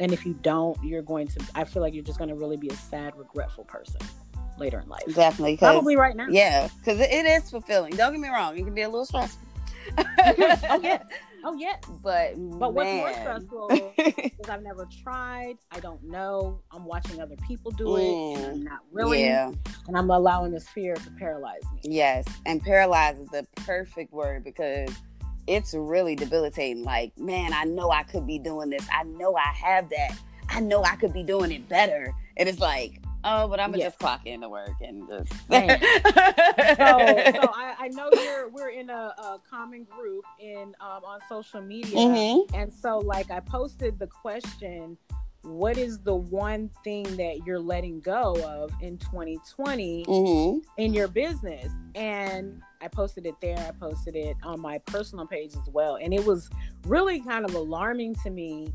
[0.00, 2.56] And if you don't, you're going to, I feel like you're just going to really
[2.56, 4.00] be a sad, regretful person
[4.58, 5.04] later in life.
[5.14, 5.56] Definitely.
[5.56, 6.26] Probably right now.
[6.28, 6.68] Yeah.
[6.78, 7.94] Because it is fulfilling.
[7.94, 8.58] Don't get me wrong.
[8.58, 9.40] It can be a little stressful.
[9.98, 11.02] oh, yeah.
[11.48, 11.80] Oh, yes.
[12.02, 15.58] But, but what's more stressful is I've never tried.
[15.70, 16.60] I don't know.
[16.72, 19.20] I'm watching other people do it mm, and I'm not willing.
[19.20, 19.52] Yeah.
[19.86, 21.82] And I'm allowing this fear to paralyze me.
[21.84, 22.24] Yes.
[22.46, 24.90] And paralyze is the perfect word because
[25.46, 26.82] it's really debilitating.
[26.82, 28.84] Like, man, I know I could be doing this.
[28.92, 30.18] I know I have that.
[30.48, 32.12] I know I could be doing it better.
[32.38, 33.92] And it's like, oh, but I'm gonna yes.
[33.92, 35.30] just clock into work and just.
[35.32, 35.66] so, so
[36.78, 41.96] I, I, know you're we're in a, a common group in um, on social media,
[41.96, 42.54] mm-hmm.
[42.54, 44.96] and so like I posted the question
[45.46, 50.58] what is the one thing that you're letting go of in 2020 mm-hmm.
[50.76, 55.52] in your business and i posted it there i posted it on my personal page
[55.54, 56.50] as well and it was
[56.86, 58.72] really kind of alarming to me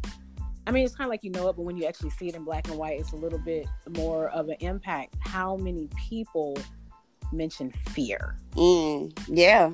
[0.67, 2.35] i mean it's kind of like you know it but when you actually see it
[2.35, 6.57] in black and white it's a little bit more of an impact how many people
[7.31, 9.71] mention fear mm, yeah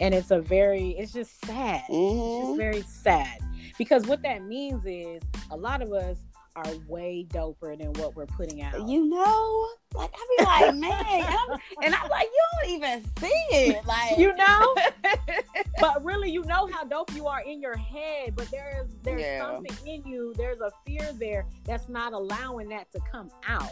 [0.00, 1.94] and it's a very it's just sad mm-hmm.
[1.94, 2.56] it's just mm-hmm.
[2.58, 3.38] very sad
[3.78, 6.18] because what that means is a lot of us
[6.56, 8.88] are way doper than what we're putting out.
[8.88, 13.44] You know, like I be like, man, I'm, and I'm, like, you don't even see
[13.50, 14.74] it, like you know.
[15.80, 19.40] but really, you know how dope you are in your head, but there's there's yeah.
[19.40, 20.34] something in you.
[20.36, 23.70] There's a fear there that's not allowing that to come out.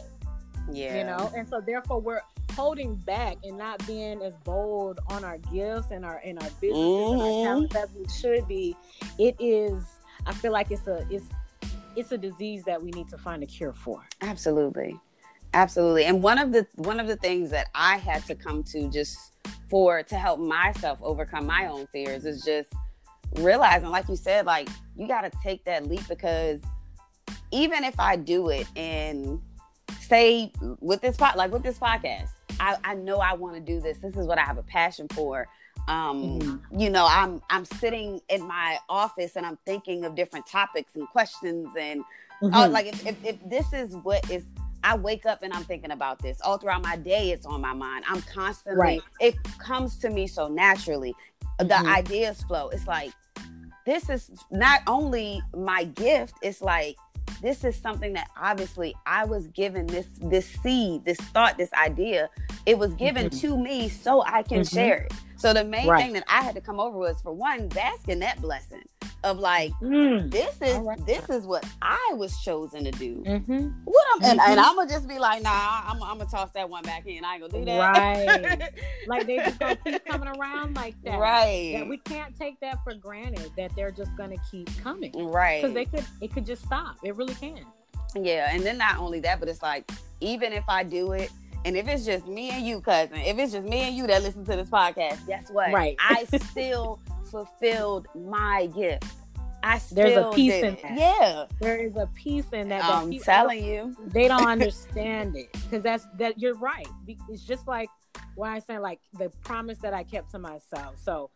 [0.72, 2.22] Yeah, you know, and so therefore we're
[2.54, 6.84] holding back and not being as bold on our gifts and our in our businesses
[6.84, 7.12] mm-hmm.
[7.12, 7.44] and our mm-hmm.
[7.44, 8.76] talents as we should be.
[9.18, 9.82] It is.
[10.26, 11.26] I feel like it's a it's
[11.96, 14.06] it's a disease that we need to find a cure for.
[14.20, 14.98] Absolutely.
[15.54, 16.04] Absolutely.
[16.04, 19.16] And one of the one of the things that I had to come to just
[19.70, 22.72] for to help myself overcome my own fears is just
[23.36, 26.60] realizing like you said like you got to take that leap because
[27.52, 29.40] even if I do it and
[30.00, 32.28] say with this pot like with this podcast
[32.60, 33.98] I, I know I want to do this.
[33.98, 35.46] This is what I have a passion for
[35.88, 36.80] um mm-hmm.
[36.80, 41.06] you know i'm i'm sitting in my office and i'm thinking of different topics and
[41.08, 42.02] questions and
[42.40, 42.72] mm-hmm.
[42.72, 44.44] like if, if, if, this is what is
[44.84, 47.72] i wake up and i'm thinking about this all throughout my day it's on my
[47.72, 49.02] mind i'm constantly right.
[49.20, 51.14] it comes to me so naturally
[51.60, 51.66] mm-hmm.
[51.66, 53.12] the ideas flow it's like
[53.86, 56.96] this is not only my gift it's like
[57.42, 62.30] this is something that obviously I was given this this seed, this thought, this idea.
[62.64, 63.38] It was given mm-hmm.
[63.40, 64.74] to me so I can mm-hmm.
[64.74, 65.12] share it
[65.44, 66.02] So the main right.
[66.02, 68.82] thing that I had to come over was for one, basking that blessing
[69.24, 70.30] of like mm.
[70.30, 71.04] this is right.
[71.04, 73.22] this is what I was chosen to do.
[73.26, 73.68] Mm-hmm.
[73.84, 74.24] What I'm, mm-hmm.
[74.24, 74.58] and, and, mm-hmm.
[74.58, 77.26] I'm gonna just be like, nah, I'm, I'm, gonna toss that one back in.
[77.26, 77.78] I ain't gonna do that.
[77.78, 78.72] Right.
[79.06, 81.18] like they just gonna keep coming around like that.
[81.18, 81.74] Right.
[81.76, 83.50] That we can't take that for granted.
[83.58, 85.12] That they're just gonna keep coming.
[85.12, 85.60] Right.
[85.60, 86.96] Because they could it could just stop.
[87.04, 87.66] It really can.
[88.16, 91.30] Yeah, and then not only that, but it's like even if I do it
[91.64, 94.22] and if it's just me and you, cousin, if it's just me and you that
[94.22, 95.72] listen to this podcast, guess what?
[95.72, 95.96] Right.
[95.98, 97.00] I still
[97.30, 99.04] fulfilled my gift.
[99.62, 100.82] I still there's a piece in it.
[100.82, 100.98] that.
[100.98, 102.84] Yeah, there is a piece in that.
[102.84, 106.38] I'm telling you, they don't understand it because that's that.
[106.38, 106.86] You're right.
[107.30, 107.88] It's just like
[108.34, 110.96] why I say like the promise that I kept to myself.
[111.02, 111.30] So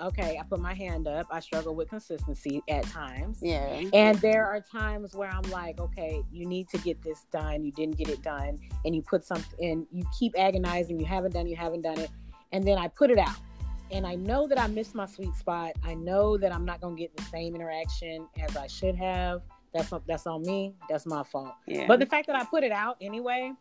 [0.00, 1.26] okay, I put my hand up.
[1.30, 3.38] I struggle with consistency at times.
[3.42, 3.82] Yeah.
[3.92, 7.64] And there are times where I'm like, okay, you need to get this done.
[7.64, 8.58] You didn't get it done.
[8.84, 12.10] And you put something in, you keep agonizing, you haven't done, you haven't done it.
[12.52, 13.36] And then I put it out.
[13.90, 15.72] And I know that I missed my sweet spot.
[15.84, 19.42] I know that I'm not gonna get the same interaction as I should have.
[19.74, 20.74] That's that's on me.
[20.88, 21.54] That's my fault.
[21.66, 21.86] Yeah.
[21.86, 23.52] But the fact that I put it out anyway,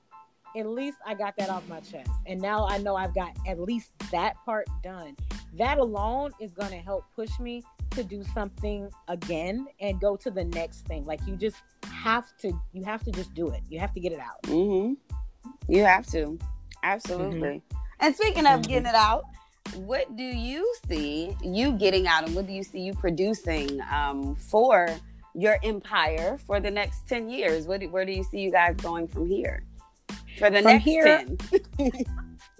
[0.56, 2.10] at least I got that off my chest.
[2.26, 5.16] And now I know I've got at least that part done.
[5.58, 10.30] That alone is going to help push me to do something again and go to
[10.30, 11.06] the next thing.
[11.06, 11.58] Like you just
[11.92, 13.62] have to, you have to just do it.
[13.70, 14.42] You have to get it out.
[14.44, 14.94] Mm-hmm.
[15.68, 16.38] You have to.
[16.84, 17.40] Absolutely.
[17.40, 17.78] Mm-hmm.
[18.00, 18.72] And speaking of mm-hmm.
[18.72, 19.26] getting it out,
[19.76, 24.36] what do you see you getting out and what do you see you producing um,
[24.36, 24.88] for
[25.36, 27.68] your empire for the next 10 years?
[27.68, 29.64] What, where do you see you guys going from here?
[30.40, 31.26] For the From next here,
[31.78, 31.92] 10.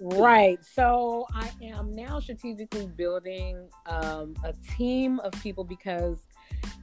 [0.00, 0.58] right.
[0.64, 6.26] So I am now strategically building um, a team of people because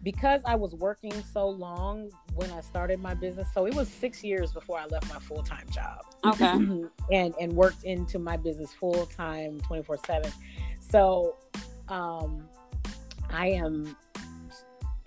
[0.03, 3.47] because I was working so long when I started my business.
[3.53, 6.01] So it was six years before I left my full time job.
[6.25, 6.45] Okay.
[7.11, 10.31] and and worked into my business full time, twenty four seven.
[10.79, 11.37] So
[11.89, 12.47] um,
[13.29, 13.95] I am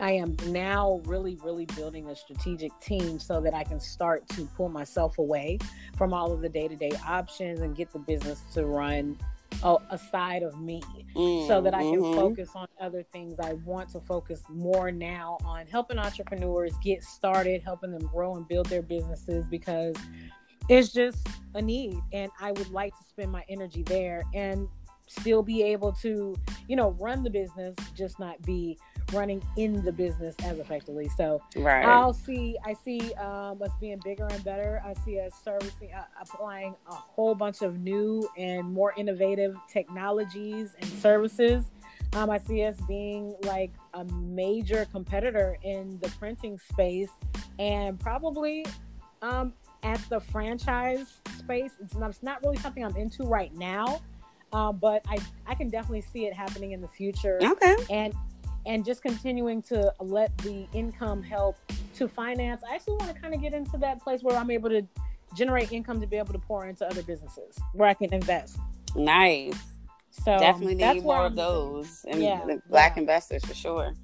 [0.01, 4.47] I am now really, really building a strategic team so that I can start to
[4.57, 5.59] pull myself away
[5.97, 9.19] from all of the day to day options and get the business to run
[9.63, 10.83] uh, aside of me
[11.15, 12.19] mm, so that I can mm-hmm.
[12.19, 13.39] focus on other things.
[13.41, 18.49] I want to focus more now on helping entrepreneurs get started, helping them grow and
[18.49, 19.95] build their businesses because
[20.69, 21.99] it's just a need.
[22.13, 24.67] And I would like to spend my energy there and
[25.09, 26.37] still be able to,
[26.69, 28.79] you know, run the business, just not be
[29.13, 31.09] running in the business as effectively.
[31.17, 31.85] So right.
[31.85, 34.83] I'll see, I see um, us being bigger and better.
[34.85, 40.75] I see us servicing, uh, applying a whole bunch of new and more innovative technologies
[40.81, 41.71] and services.
[42.13, 47.11] Um, I see us being like a major competitor in the printing space
[47.59, 48.67] and probably
[49.23, 51.73] um, at the franchise space.
[51.81, 54.01] It's not, it's not really something I'm into right now.
[54.53, 57.39] Um, but I, I can definitely see it happening in the future.
[57.41, 57.77] Okay.
[57.89, 58.13] And
[58.67, 61.57] and just continuing to let the income help
[61.97, 62.63] to finance.
[62.69, 64.83] I actually want to kind of get into that place where I'm able to
[65.35, 68.59] generate income to be able to pour into other businesses where I can invest.
[68.97, 69.55] Nice.
[70.11, 73.01] So um, definitely need more of those and yeah, black yeah.
[73.01, 73.95] investors for sure.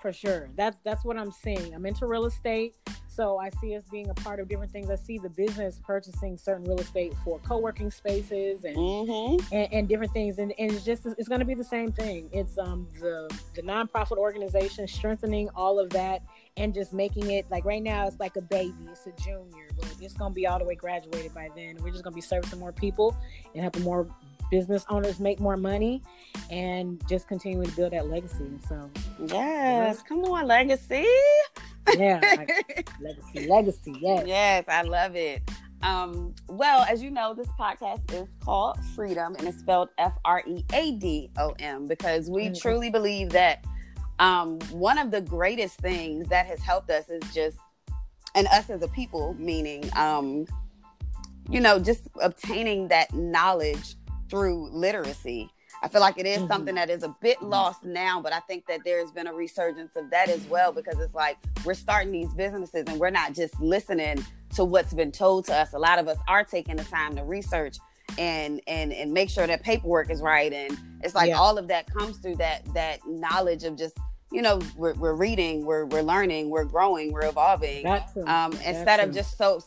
[0.00, 0.48] For sure.
[0.56, 1.74] That's that's what I'm seeing.
[1.74, 2.74] I'm into real estate.
[3.14, 4.88] So I see us being a part of different things.
[4.88, 9.54] I see the business purchasing certain real estate for co-working spaces and mm-hmm.
[9.54, 10.38] and, and, different things.
[10.38, 12.30] And, and it's just it's going to be the same thing.
[12.32, 16.22] It's um the the nonprofit organization strengthening all of that
[16.56, 18.74] and just making it like right now it's like a baby.
[18.90, 21.76] It's a junior, but it's going to be all the way graduated by then.
[21.82, 23.14] We're just going to be servicing more people
[23.54, 24.08] and helping more
[24.52, 26.02] business owners make more money
[26.50, 28.50] and just continuing to build that legacy.
[28.68, 29.94] So yes, yeah.
[30.06, 31.06] come on, legacy
[31.96, 32.20] yeah,
[33.00, 33.96] legacy, legacy.
[34.00, 35.42] Yes, yes, I love it.
[35.82, 40.42] Um, well, as you know, this podcast is called Freadom and it's spelled F R
[40.46, 42.54] E A D O M because we mm-hmm.
[42.54, 43.64] truly believe that
[44.18, 47.58] um, one of the greatest things that has helped us is just,
[48.34, 50.46] and us as a people, meaning, um,
[51.50, 53.96] you know, just obtaining that knowledge
[54.32, 55.50] through literacy
[55.82, 56.46] I feel like it is mm-hmm.
[56.46, 57.48] something that is a bit mm-hmm.
[57.48, 60.98] lost now, but I think that there's been a resurgence of that as well because
[61.00, 64.24] it's like we're starting these businesses and we're not just listening
[64.54, 65.72] to what's been told to us.
[65.72, 67.78] A lot of us are taking the time to research
[68.18, 71.38] and and and make sure that paperwork is right and it's like yeah.
[71.38, 73.96] all of that comes through that that knowledge of just
[74.30, 77.86] you know we're, we're reading we're, we're learning we're growing we're evolving
[78.26, 79.62] um, instead of just so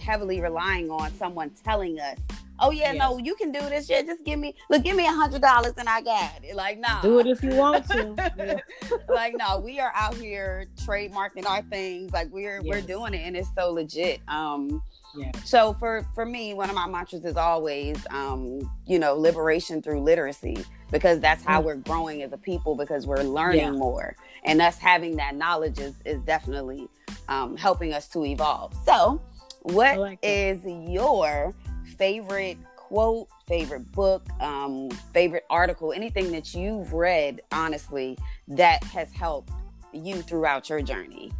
[0.00, 2.18] heavily relying on someone telling us
[2.60, 2.98] oh yeah, yes.
[2.98, 3.88] no, you can do this.
[3.88, 6.54] Yeah, just give me look, give me a hundred dollars and I got it.
[6.54, 7.00] Like, no, nah.
[7.02, 8.14] do it if you want to.
[8.36, 8.58] Yeah.
[9.08, 12.12] like, no, we are out here trademarking our things.
[12.12, 12.64] Like we're yes.
[12.64, 14.20] we're doing it and it's so legit.
[14.28, 14.82] Um
[15.16, 15.32] yeah.
[15.44, 20.02] So for for me, one of my mantras is always, um, you know, liberation through
[20.02, 21.64] literacy because that's how mm.
[21.64, 23.70] we're growing as a people because we're learning yeah.
[23.70, 26.88] more and us having that knowledge is is definitely
[27.28, 28.74] um, helping us to evolve.
[28.84, 29.20] So,
[29.62, 31.54] what like is your
[31.98, 38.16] favorite quote, favorite book, um, favorite article, anything that you've read, honestly,
[38.48, 39.50] that has helped
[39.92, 41.30] you throughout your journey?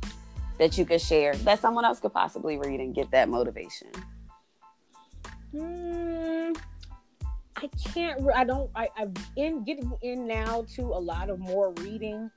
[0.59, 3.89] that you could share that someone else could possibly read and get that motivation?
[5.55, 6.57] Mm,
[7.57, 8.21] I can't.
[8.35, 8.71] I don't.
[8.75, 12.31] I, I'm in getting in now to a lot of more reading.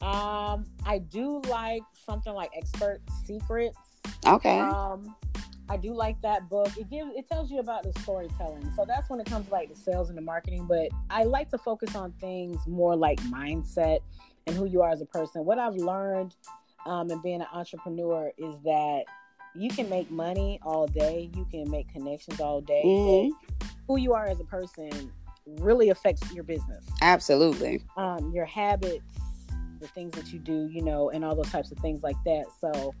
[0.00, 3.76] Um, I do like something like Expert Secrets.
[4.26, 4.60] Okay.
[4.60, 5.16] Um,
[5.68, 6.68] I do like that book.
[6.76, 8.70] It gives it tells you about the storytelling.
[8.76, 10.66] So that's when it comes to like the sales and the marketing.
[10.68, 14.00] But I like to focus on things more like mindset
[14.46, 15.44] and who you are as a person.
[15.44, 16.34] What I've learned
[16.86, 19.04] um, and being an entrepreneur is that
[19.54, 22.82] you can make money all day, you can make connections all day.
[22.84, 23.66] Mm-hmm.
[23.86, 25.12] Who you are as a person
[25.46, 26.84] really affects your business.
[27.02, 27.82] Absolutely.
[27.96, 29.04] Um, your habits,
[29.80, 32.46] the things that you do, you know, and all those types of things like that.
[32.60, 32.92] So,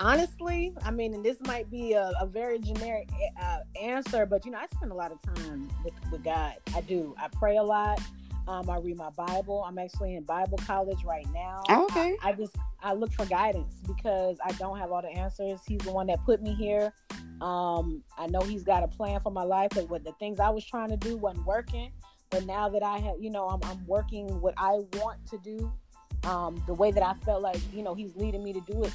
[0.00, 3.08] honestly, I mean, and this might be a, a very generic
[3.40, 6.54] uh, answer, but you know, I spend a lot of time with, with God.
[6.74, 7.14] I do.
[7.18, 8.00] I pray a lot.
[8.46, 9.64] Um, I read my Bible.
[9.66, 11.62] I'm actually in Bible college right now.
[11.70, 12.16] Oh, okay.
[12.22, 15.60] I, I, just I look for guidance because I don't have all the answers.
[15.66, 16.92] He's the one that put me here.
[17.40, 20.50] Um, I know he's got a plan for my life, but what the things I
[20.50, 21.90] was trying to do wasn't working.
[22.28, 25.72] But now that I have, you know, I'm, I'm working what I want to do,
[26.24, 28.92] um, the way that I felt like, you know, he's leading me to do it.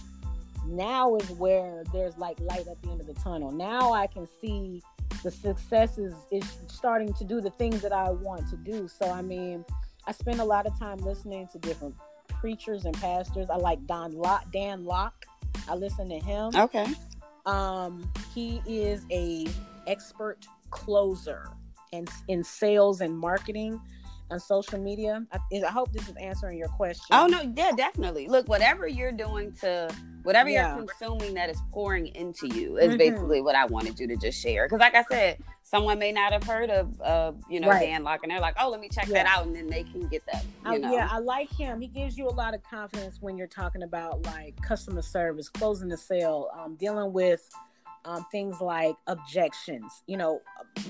[0.67, 3.51] Now is where there's like light at the end of the tunnel.
[3.51, 4.81] Now I can see
[5.23, 8.87] the successes is, starting to do the things that I want to do.
[8.87, 9.65] So, I mean,
[10.05, 11.95] I spend a lot of time listening to different
[12.39, 13.49] preachers and pastors.
[13.49, 15.25] I like Don Locke, Dan Lok.
[15.67, 16.51] I listen to him.
[16.55, 16.87] Okay.
[17.45, 19.47] Um, he is a
[19.87, 21.49] expert closer
[21.91, 23.81] and in sales and marketing
[24.31, 25.25] on social media.
[25.31, 27.07] I, I, hope this is answering your question.
[27.11, 28.27] Oh no, yeah, definitely.
[28.27, 30.75] Look, whatever you're doing to whatever yeah.
[30.75, 32.97] you're consuming that is pouring into you is mm-hmm.
[32.97, 34.67] basically what I wanted you to just share.
[34.67, 37.85] Because like I said, someone may not have heard of uh, you know right.
[37.85, 39.23] Dan Lok, and they're like, oh, let me check yeah.
[39.23, 40.43] that out, and then they can get that.
[40.71, 40.93] You know?
[40.93, 41.81] Yeah, I like him.
[41.81, 45.89] He gives you a lot of confidence when you're talking about like customer service, closing
[45.89, 47.47] the sale, um, dealing with
[48.05, 50.03] um, things like objections.
[50.07, 50.41] You know,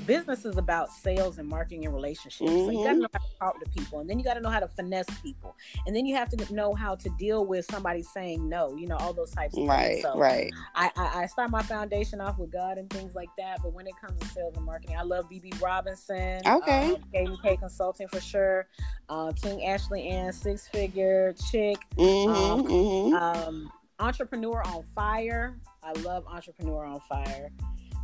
[0.05, 2.49] business is about sales and marketing and relationships.
[2.49, 2.65] Mm-hmm.
[2.65, 4.41] So you got to know how to talk to people, and then you got to
[4.41, 5.55] know how to finesse people,
[5.86, 8.75] and then you have to know how to deal with somebody saying no.
[8.75, 10.03] You know, all those types of right, things.
[10.03, 13.59] So right, I, I, I start my foundation off with God and things like that.
[13.61, 16.41] But when it comes to sales and marketing, I love BB Robinson.
[16.45, 18.67] Okay, um, KVK Consulting for sure.
[19.09, 21.77] Uh, King Ashley Ann, six figure chick.
[21.97, 23.15] Mm-hmm, um, mm-hmm.
[23.15, 25.57] um, Entrepreneur on Fire.
[25.84, 27.51] I love Entrepreneur on Fire.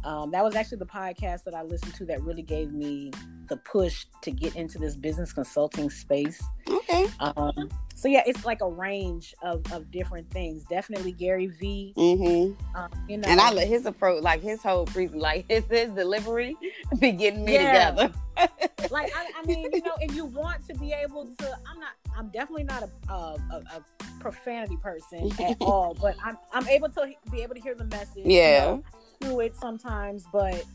[0.06, 3.12] Um, that was actually the podcast that I listened to that really gave me
[3.50, 6.42] the push to get into this business consulting space.
[6.70, 7.08] Okay.
[7.20, 10.64] Um, so yeah, it's like a range of, of different things.
[10.66, 11.94] Definitely Gary V.
[11.98, 12.78] Mm-hmm.
[12.78, 15.90] Um, you know, and I love his approach, like his whole pre- like his his
[15.92, 16.56] delivery,
[17.00, 17.90] be getting me yeah.
[17.92, 18.14] together.
[18.92, 21.92] like I, I, mean, you know, if you want to be able to, I'm not,
[22.16, 23.84] I'm definitely not a a, a
[24.20, 28.26] profanity person at all, but I'm I'm able to be able to hear the message.
[28.26, 28.66] Yeah.
[28.66, 28.84] You know,
[29.42, 30.66] it sometimes, but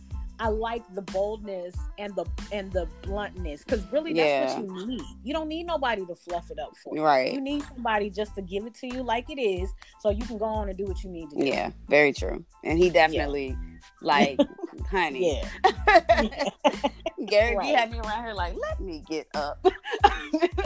[0.41, 4.59] I like the boldness and the and the bluntness because really that's yeah.
[4.59, 5.03] what you need.
[5.23, 7.03] You don't need nobody to fluff it up for you.
[7.03, 7.35] Right.
[7.35, 10.39] You need somebody just to give it to you like it is, so you can
[10.39, 11.45] go on and do what you need to do.
[11.45, 12.43] Yeah, very true.
[12.65, 13.57] And he definitely yeah.
[14.01, 14.41] like,
[14.91, 15.43] honey.
[15.65, 16.39] Yeah.
[17.27, 17.77] Gary right.
[17.77, 19.59] had me around here like, let me get up.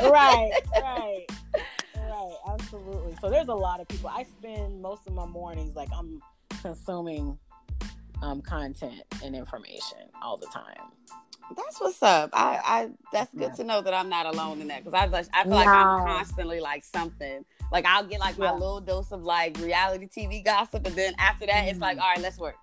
[0.03, 0.53] right.
[0.81, 1.27] Right.
[1.97, 2.37] Right.
[2.49, 3.17] Absolutely.
[3.21, 4.09] So there's a lot of people.
[4.09, 6.21] I spend most of my mornings like I'm
[6.63, 7.39] consuming
[8.25, 10.91] um, content and information all the time.
[11.55, 12.31] That's what's up.
[12.33, 13.55] I, I that's good yeah.
[13.57, 15.05] to know that I'm not alone in that because I
[15.39, 15.73] I feel like no.
[15.73, 17.45] I'm constantly like something.
[17.71, 18.53] Like I'll get like my yeah.
[18.53, 21.69] little dose of like reality TV gossip, and then after that, mm-hmm.
[21.69, 22.03] it's like, mm-hmm.
[22.03, 22.57] all right, let's work.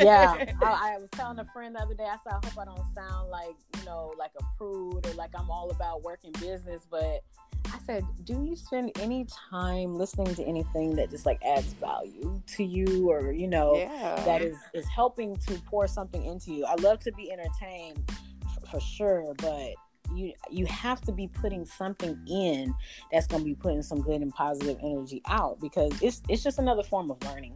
[0.00, 2.04] yeah, I, I, was telling a friend the other day.
[2.04, 5.30] I said, I hope I don't sound like you know, like a prude or like
[5.34, 7.24] I'm all about working business, but
[7.72, 12.40] I said, do you spend any time listening to anything that just like adds value
[12.56, 14.16] to you or, you know, yeah.
[14.24, 16.64] that is, is helping to pour something into you?
[16.64, 18.02] I love to be entertained
[18.44, 19.72] f- for sure, but
[20.14, 22.74] you you have to be putting something in
[23.12, 26.58] that's going to be putting some good and positive energy out because it's it's just
[26.58, 27.54] another form of learning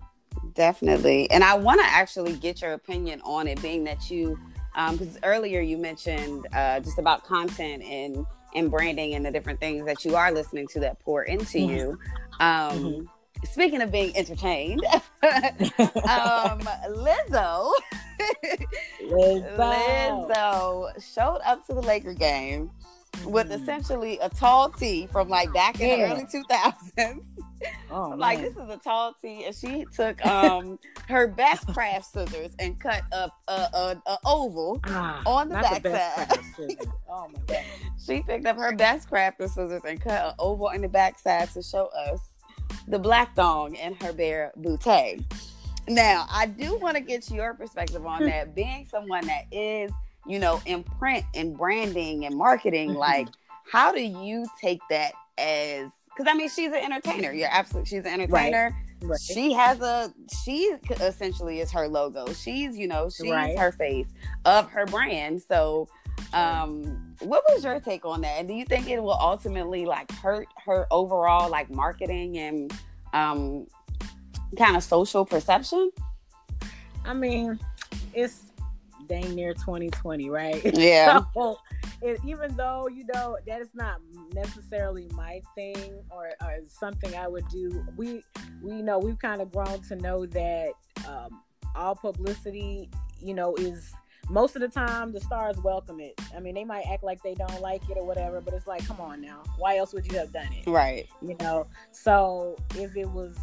[0.54, 1.30] Definitely.
[1.30, 4.38] And I want to actually get your opinion on it, being that you,
[4.90, 9.60] because um, earlier you mentioned uh, just about content and and branding and the different
[9.60, 11.74] things that you are listening to that pour into mm-hmm.
[11.74, 11.98] you.
[12.40, 13.04] Um, mm-hmm.
[13.50, 14.82] Speaking of being entertained,
[15.22, 17.72] um, Lizzo,
[19.02, 22.70] Lizzo, Lizzo showed up to the Laker game
[23.24, 23.60] with mm.
[23.60, 25.96] essentially a tall tee from like back in yeah.
[25.96, 27.20] the early 2000s.
[27.90, 32.54] Oh, like this is a tall tee, and she took um her best craft scissors
[32.58, 36.40] and cut up a, a, a, oval ah, on the backside.
[37.08, 37.64] oh my god!
[38.04, 41.62] She picked up her best craft scissors and cut an oval in the backside to
[41.62, 42.20] show us
[42.86, 45.24] the black thong and her bare bootay.
[45.88, 48.54] Now, I do want to get your perspective on that.
[48.54, 49.90] Being someone that is
[50.26, 52.98] you know, in print and branding and marketing, mm-hmm.
[52.98, 53.28] like
[53.70, 57.32] how do you take that as because I mean she's an entertainer.
[57.32, 58.70] You're absolutely she's an entertainer.
[58.70, 59.08] Right.
[59.08, 59.20] Right.
[59.20, 60.12] She has a
[60.44, 62.32] she essentially is her logo.
[62.32, 63.58] She's, you know, she's right.
[63.58, 64.06] her face
[64.44, 65.42] of her brand.
[65.42, 65.88] So
[66.32, 68.38] um what was your take on that?
[68.38, 72.72] And do you think it will ultimately like hurt her overall like marketing and
[73.12, 73.66] um
[74.56, 75.90] kind of social perception?
[77.04, 77.58] I mean,
[78.14, 78.44] it's
[79.06, 80.62] dang near 2020, right?
[80.74, 81.20] Yeah.
[81.34, 81.58] so,
[82.02, 84.00] it, even though you know that is not
[84.34, 88.22] necessarily my thing or, or something I would do, we
[88.62, 90.72] we know we've kind of grown to know that
[91.08, 91.42] um,
[91.74, 92.90] all publicity,
[93.20, 93.92] you know, is
[94.30, 96.18] most of the time the stars welcome it.
[96.34, 98.86] I mean, they might act like they don't like it or whatever, but it's like,
[98.86, 100.68] come on now, why else would you have done it?
[100.68, 101.08] Right.
[101.20, 101.66] You know.
[101.92, 103.36] So if it was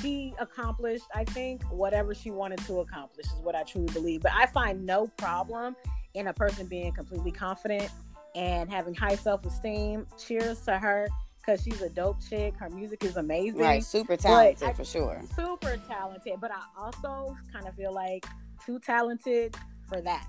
[0.00, 4.22] she accomplished, I think, whatever she wanted to accomplish is what I truly believe.
[4.22, 5.76] But I find no problem
[6.14, 7.90] in a person being completely confident
[8.34, 10.06] and having high self esteem.
[10.18, 11.08] Cheers to her
[11.40, 12.54] because she's a dope chick.
[12.56, 13.60] Her music is amazing.
[13.60, 15.20] Right, super talented I, for sure.
[15.34, 18.24] Super talented, but I also kind of feel like
[18.64, 19.56] too talented
[19.88, 20.28] for that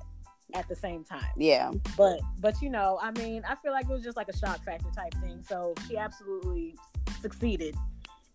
[0.53, 1.29] at the same time.
[1.37, 1.71] Yeah.
[1.97, 4.63] But but you know, I mean, I feel like it was just like a shock
[4.63, 5.43] factor type thing.
[5.47, 6.75] So she absolutely
[7.21, 7.75] succeeded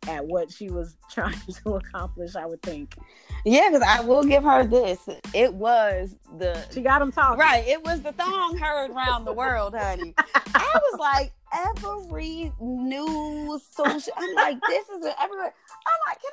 [0.08, 2.96] at what she was trying to accomplish, I would think.
[3.44, 5.08] Yeah, because I will give her this.
[5.32, 7.38] It was the she got him talking.
[7.38, 7.66] Right.
[7.66, 10.14] It was the thong heard around the world, honey.
[10.54, 14.12] I was like, every news social.
[14.16, 15.54] I'm like, this is everywhere.
[15.86, 16.30] I'm like, can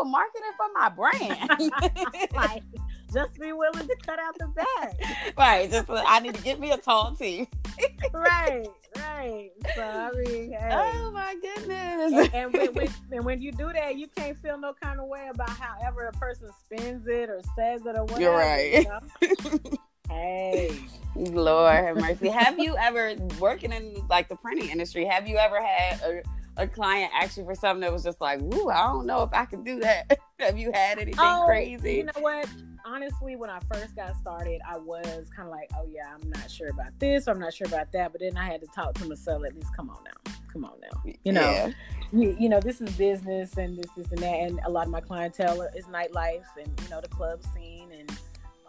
[0.00, 2.34] of marketing for my brand?
[2.34, 2.62] like,
[3.12, 5.34] just be willing to cut out the bag.
[5.36, 5.70] Right.
[5.70, 7.48] Just I need to get me a tall tee.
[8.12, 8.66] right.
[8.96, 9.50] Right.
[9.74, 10.68] So I mean, hey.
[10.72, 12.12] oh my goodness.
[12.12, 15.06] And, and, when, when, and, when, you do that, you can't feel no kind of
[15.06, 18.20] way about however a person spends it or says it or whatever.
[18.20, 18.72] You're right.
[18.72, 19.78] You know?
[20.08, 20.76] hey.
[21.16, 22.28] Lord have mercy.
[22.28, 25.04] have you ever working in like the printing industry?
[25.04, 26.22] Have you ever had a
[26.56, 29.30] a client ask you for something that was just like, "Ooh, I don't know if
[29.32, 31.96] I can do that." Have you had anything oh, crazy?
[31.96, 32.48] You know what?
[32.84, 36.50] Honestly, when I first got started, I was kind of like, "Oh yeah, I'm not
[36.50, 38.94] sure about this, or I'm not sure about that." But then I had to talk
[38.94, 39.44] to myself.
[39.44, 41.12] At least, come on now, come on now.
[41.24, 41.70] You know, yeah.
[42.12, 44.92] you, you, know, this is business, and this, this, and that, and a lot of
[44.92, 48.10] my clientele is nightlife, and you know, the club scene, and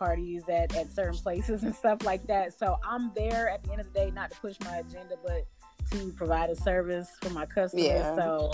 [0.02, 2.58] parties at, at certain places and stuff like that.
[2.58, 5.46] So I'm there at the end of the day, not to push my agenda, but
[5.92, 7.86] to provide a service for my customers.
[7.86, 8.16] Yeah.
[8.16, 8.52] So,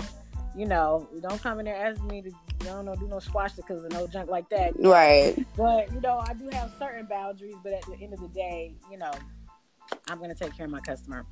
[0.56, 2.30] you know, don't come in there asking me to,
[2.62, 4.72] I don't know, do no swastikas and no junk like that.
[4.78, 5.36] Right.
[5.56, 8.74] But, you know, I do have certain boundaries, but at the end of the day,
[8.90, 9.12] you know,
[10.08, 11.26] I'm going to take care of my customer.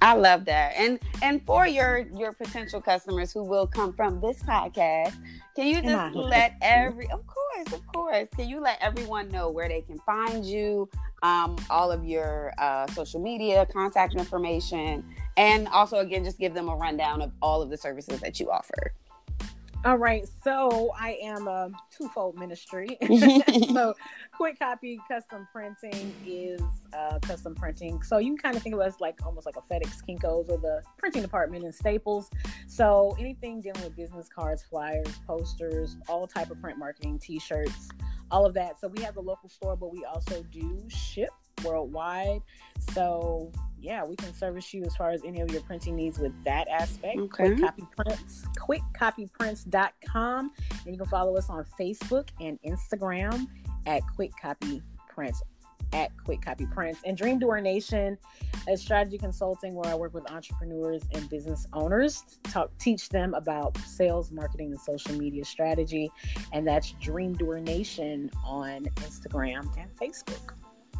[0.00, 0.74] I love that.
[0.76, 5.14] And and for your your potential customers who will come from this podcast,
[5.56, 9.68] can you just let every of course, of course, can you let everyone know where
[9.68, 10.88] they can find you,
[11.22, 15.04] um, all of your uh, social media, contact information,
[15.38, 18.50] and also again just give them a rundown of all of the services that you
[18.50, 18.92] offer.
[19.84, 22.88] All right, so I am a twofold ministry.
[23.00, 23.94] so,
[24.38, 26.60] Quik Copy Custom Printing is
[26.92, 28.02] uh, custom printing.
[28.02, 30.58] So you can kind of think of us like almost like a FedEx, Kinko's, or
[30.58, 32.28] the printing department in Staples.
[32.66, 37.88] So anything dealing with business cards, flyers, posters, all type of print marketing, T-shirts,
[38.32, 38.80] all of that.
[38.80, 41.30] So we have a local store, but we also do ship
[41.64, 42.40] worldwide.
[42.92, 46.32] So yeah, we can service you as far as any of your printing needs with
[46.44, 47.18] that aspect.
[47.18, 47.50] Okay.
[47.50, 50.52] Quik Copy Prints, quikcopyprints.com.
[50.70, 53.46] And you can follow us on Facebook and Instagram
[53.86, 55.42] at Quik Copy Prints
[55.92, 58.18] at Quik Copy Prints and Dream Doer Nation
[58.68, 63.32] is strategy consulting where I work with entrepreneurs and business owners to talk teach them
[63.34, 66.10] about sales, marketing, and social media strategy.
[66.52, 70.52] And that's Dream Doer Nation on Instagram and Facebook.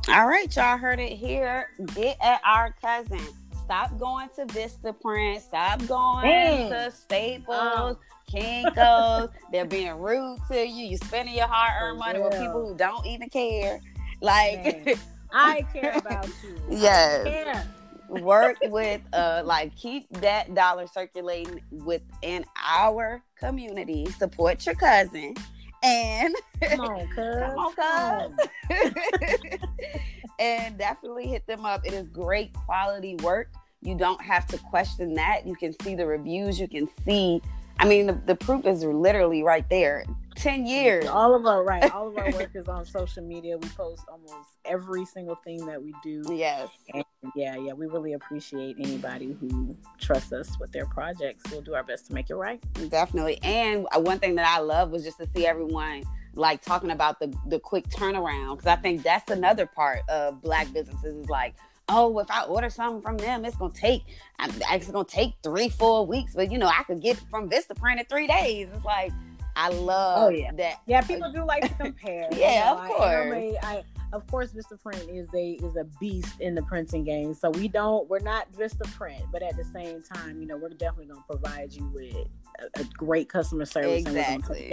[0.08, 1.68] All right, y'all heard it here.
[1.94, 3.20] Get at our cousin.
[3.64, 5.40] stop going to Vistaprint.
[5.42, 6.70] Stop going Man.
[6.70, 7.46] to Staples.
[7.58, 7.98] Oh.
[8.32, 9.30] Kinko's.
[9.52, 10.84] They're being rude to you.
[10.86, 13.80] You're spending your hard-earned money with people who don't even care.
[14.20, 14.98] Like
[15.32, 16.56] I care about you.
[16.70, 17.66] Yes.
[18.08, 24.06] Work with uh like keep that dollar circulating within our community.
[24.18, 25.34] Support your cousin.
[25.82, 27.36] And come on, cuz.
[27.40, 28.36] come on,
[28.70, 29.58] cuz.
[30.38, 31.86] and definitely hit them up.
[31.86, 33.50] It is great quality work.
[33.80, 35.46] You don't have to question that.
[35.46, 36.58] You can see the reviews.
[36.58, 37.40] You can see
[37.78, 40.04] I mean, the, the proof is literally right there.
[40.38, 41.06] 10 years.
[41.06, 41.92] All of our, right.
[41.92, 43.58] All of our work is on social media.
[43.58, 46.22] We post almost every single thing that we do.
[46.30, 46.68] Yes.
[46.94, 47.72] And yeah, yeah.
[47.72, 51.50] We really appreciate anybody who trusts us with their projects.
[51.50, 52.62] We'll do our best to make it right.
[52.88, 53.38] Definitely.
[53.42, 57.18] And uh, one thing that I love was just to see everyone like talking about
[57.18, 61.56] the the quick turnaround because I think that's another part of black businesses is like
[61.88, 64.02] oh, if I order something from them, it's gonna take
[64.38, 68.06] it's gonna take three, four weeks, but you know, I could get from Vistaprint in
[68.06, 68.68] three days.
[68.74, 69.12] It's like
[69.58, 70.52] I love oh, yeah.
[70.52, 70.82] that.
[70.86, 72.28] Yeah, people do like to compare.
[72.32, 73.56] yeah, you know, of course.
[73.62, 73.82] I, I,
[74.12, 77.34] of course, Vistaprint is a is a beast in the printing game.
[77.34, 80.56] So we don't we're not just a print, but at the same time, you know,
[80.56, 82.14] we're definitely gonna provide you with
[82.60, 84.68] a, a great customer service exactly.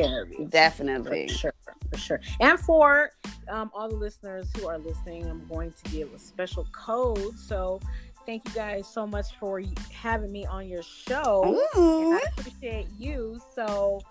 [0.49, 1.29] Definitely.
[1.29, 1.53] For sure.
[1.91, 2.21] For sure.
[2.39, 3.09] And for
[3.49, 7.37] um, all the listeners who are listening, I'm going to give a special code.
[7.37, 7.81] So
[8.25, 9.61] thank you guys so much for
[9.91, 11.59] having me on your show.
[11.75, 12.13] Ooh.
[12.13, 13.39] And I appreciate you.
[13.53, 14.01] So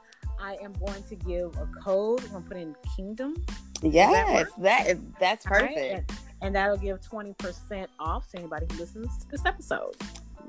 [0.40, 2.22] I am going to give a code.
[2.24, 3.34] I'm going to put in Kingdom.
[3.82, 5.76] Yes, that, that is that's perfect.
[5.76, 5.90] Right?
[5.92, 9.96] And, and that'll give 20% off to anybody who listens to this episode.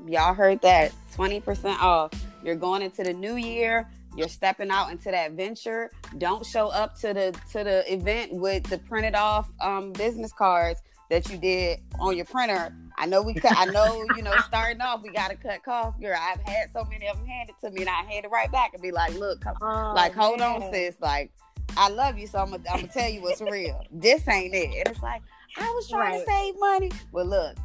[0.08, 0.92] Y'all heard that.
[1.16, 2.12] 20% off.
[2.44, 3.90] You're going into the new year.
[4.16, 5.92] You're stepping out into that venture.
[6.18, 10.82] Don't show up to the to the event with the printed off um, business cards
[11.10, 12.76] that you did on your printer.
[12.98, 13.54] I know we cut.
[13.58, 16.18] I know you know starting off we got to cut costs, girl.
[16.20, 18.74] I've had so many of them handed to me, and I hand it right back
[18.74, 20.64] and be like, "Look, come, oh, like hold man.
[20.64, 20.96] on, sis.
[21.02, 21.32] Like
[21.78, 23.84] I love you, so I'm gonna, I'm gonna tell you what's real.
[23.92, 25.22] This ain't it." And it's like
[25.58, 26.26] I was trying right.
[26.26, 27.58] to save money, but look,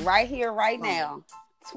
[0.00, 1.22] right here, right now,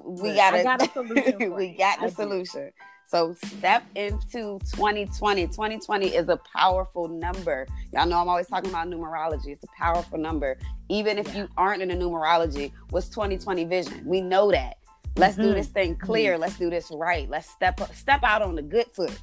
[0.04, 1.54] we got, got a solution.
[1.54, 2.72] we got the I solution.
[3.08, 5.48] So step into 2020.
[5.48, 7.68] 2020 is a powerful number.
[7.94, 9.50] Y'all know I'm always talking about numerology.
[9.50, 10.58] It's a powerful number.
[10.90, 11.44] Even if yeah.
[11.44, 14.02] you aren't in a numerology, what's 2020 vision?
[14.06, 14.78] We know that.
[15.18, 15.44] Let's mm-hmm.
[15.44, 16.34] do this thing clear.
[16.34, 16.42] Mm-hmm.
[16.42, 17.30] Let's do this right.
[17.30, 19.18] Let's step up, step out on the good foot.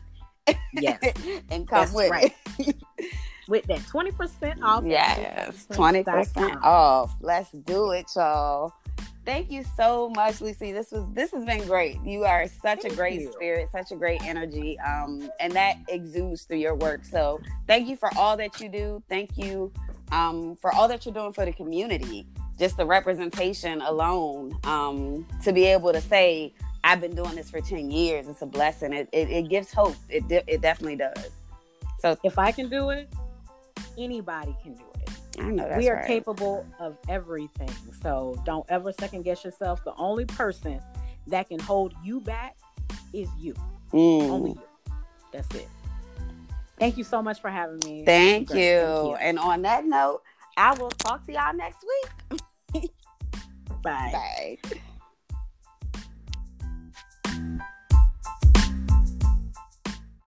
[0.73, 1.01] Yes.
[1.51, 2.35] and come That's with right.
[3.49, 4.85] with that 20% off.
[4.87, 7.15] Yes, 20% off.
[7.21, 8.73] Let's do it, y'all.
[9.25, 10.73] Thank you so much, Lisa.
[10.73, 12.01] This was this has been great.
[12.03, 13.33] You are such thank a great you.
[13.33, 17.05] spirit, such a great energy, um, and that exudes through your work.
[17.05, 19.01] So thank you for all that you do.
[19.09, 19.73] Thank you
[20.11, 22.27] um, for all that you're doing for the community.
[22.59, 27.61] Just the representation alone, um, to be able to say, "I've been doing this for
[27.61, 28.93] ten years." It's a blessing.
[28.93, 29.95] It it, it gives hope.
[30.09, 31.31] It de- it definitely does.
[32.01, 33.09] So if I can do it,
[33.97, 34.92] anybody can do it.
[35.39, 36.07] I know we are right.
[36.07, 37.71] capable of everything.
[38.03, 39.83] So don't ever second guess yourself.
[39.85, 40.81] The only person
[41.29, 42.57] that can hold you back
[43.13, 43.55] is you.
[43.93, 44.29] Mm.
[44.29, 44.63] Only you.
[45.33, 45.69] That's it.
[46.79, 48.05] Thank you so much for having me.
[48.05, 48.57] Thank you.
[48.57, 49.15] Thank you.
[49.17, 50.23] And on that note,
[50.57, 51.85] I will talk to y'all next
[52.73, 52.91] week.
[53.83, 54.59] Bye.
[54.65, 54.81] Bye.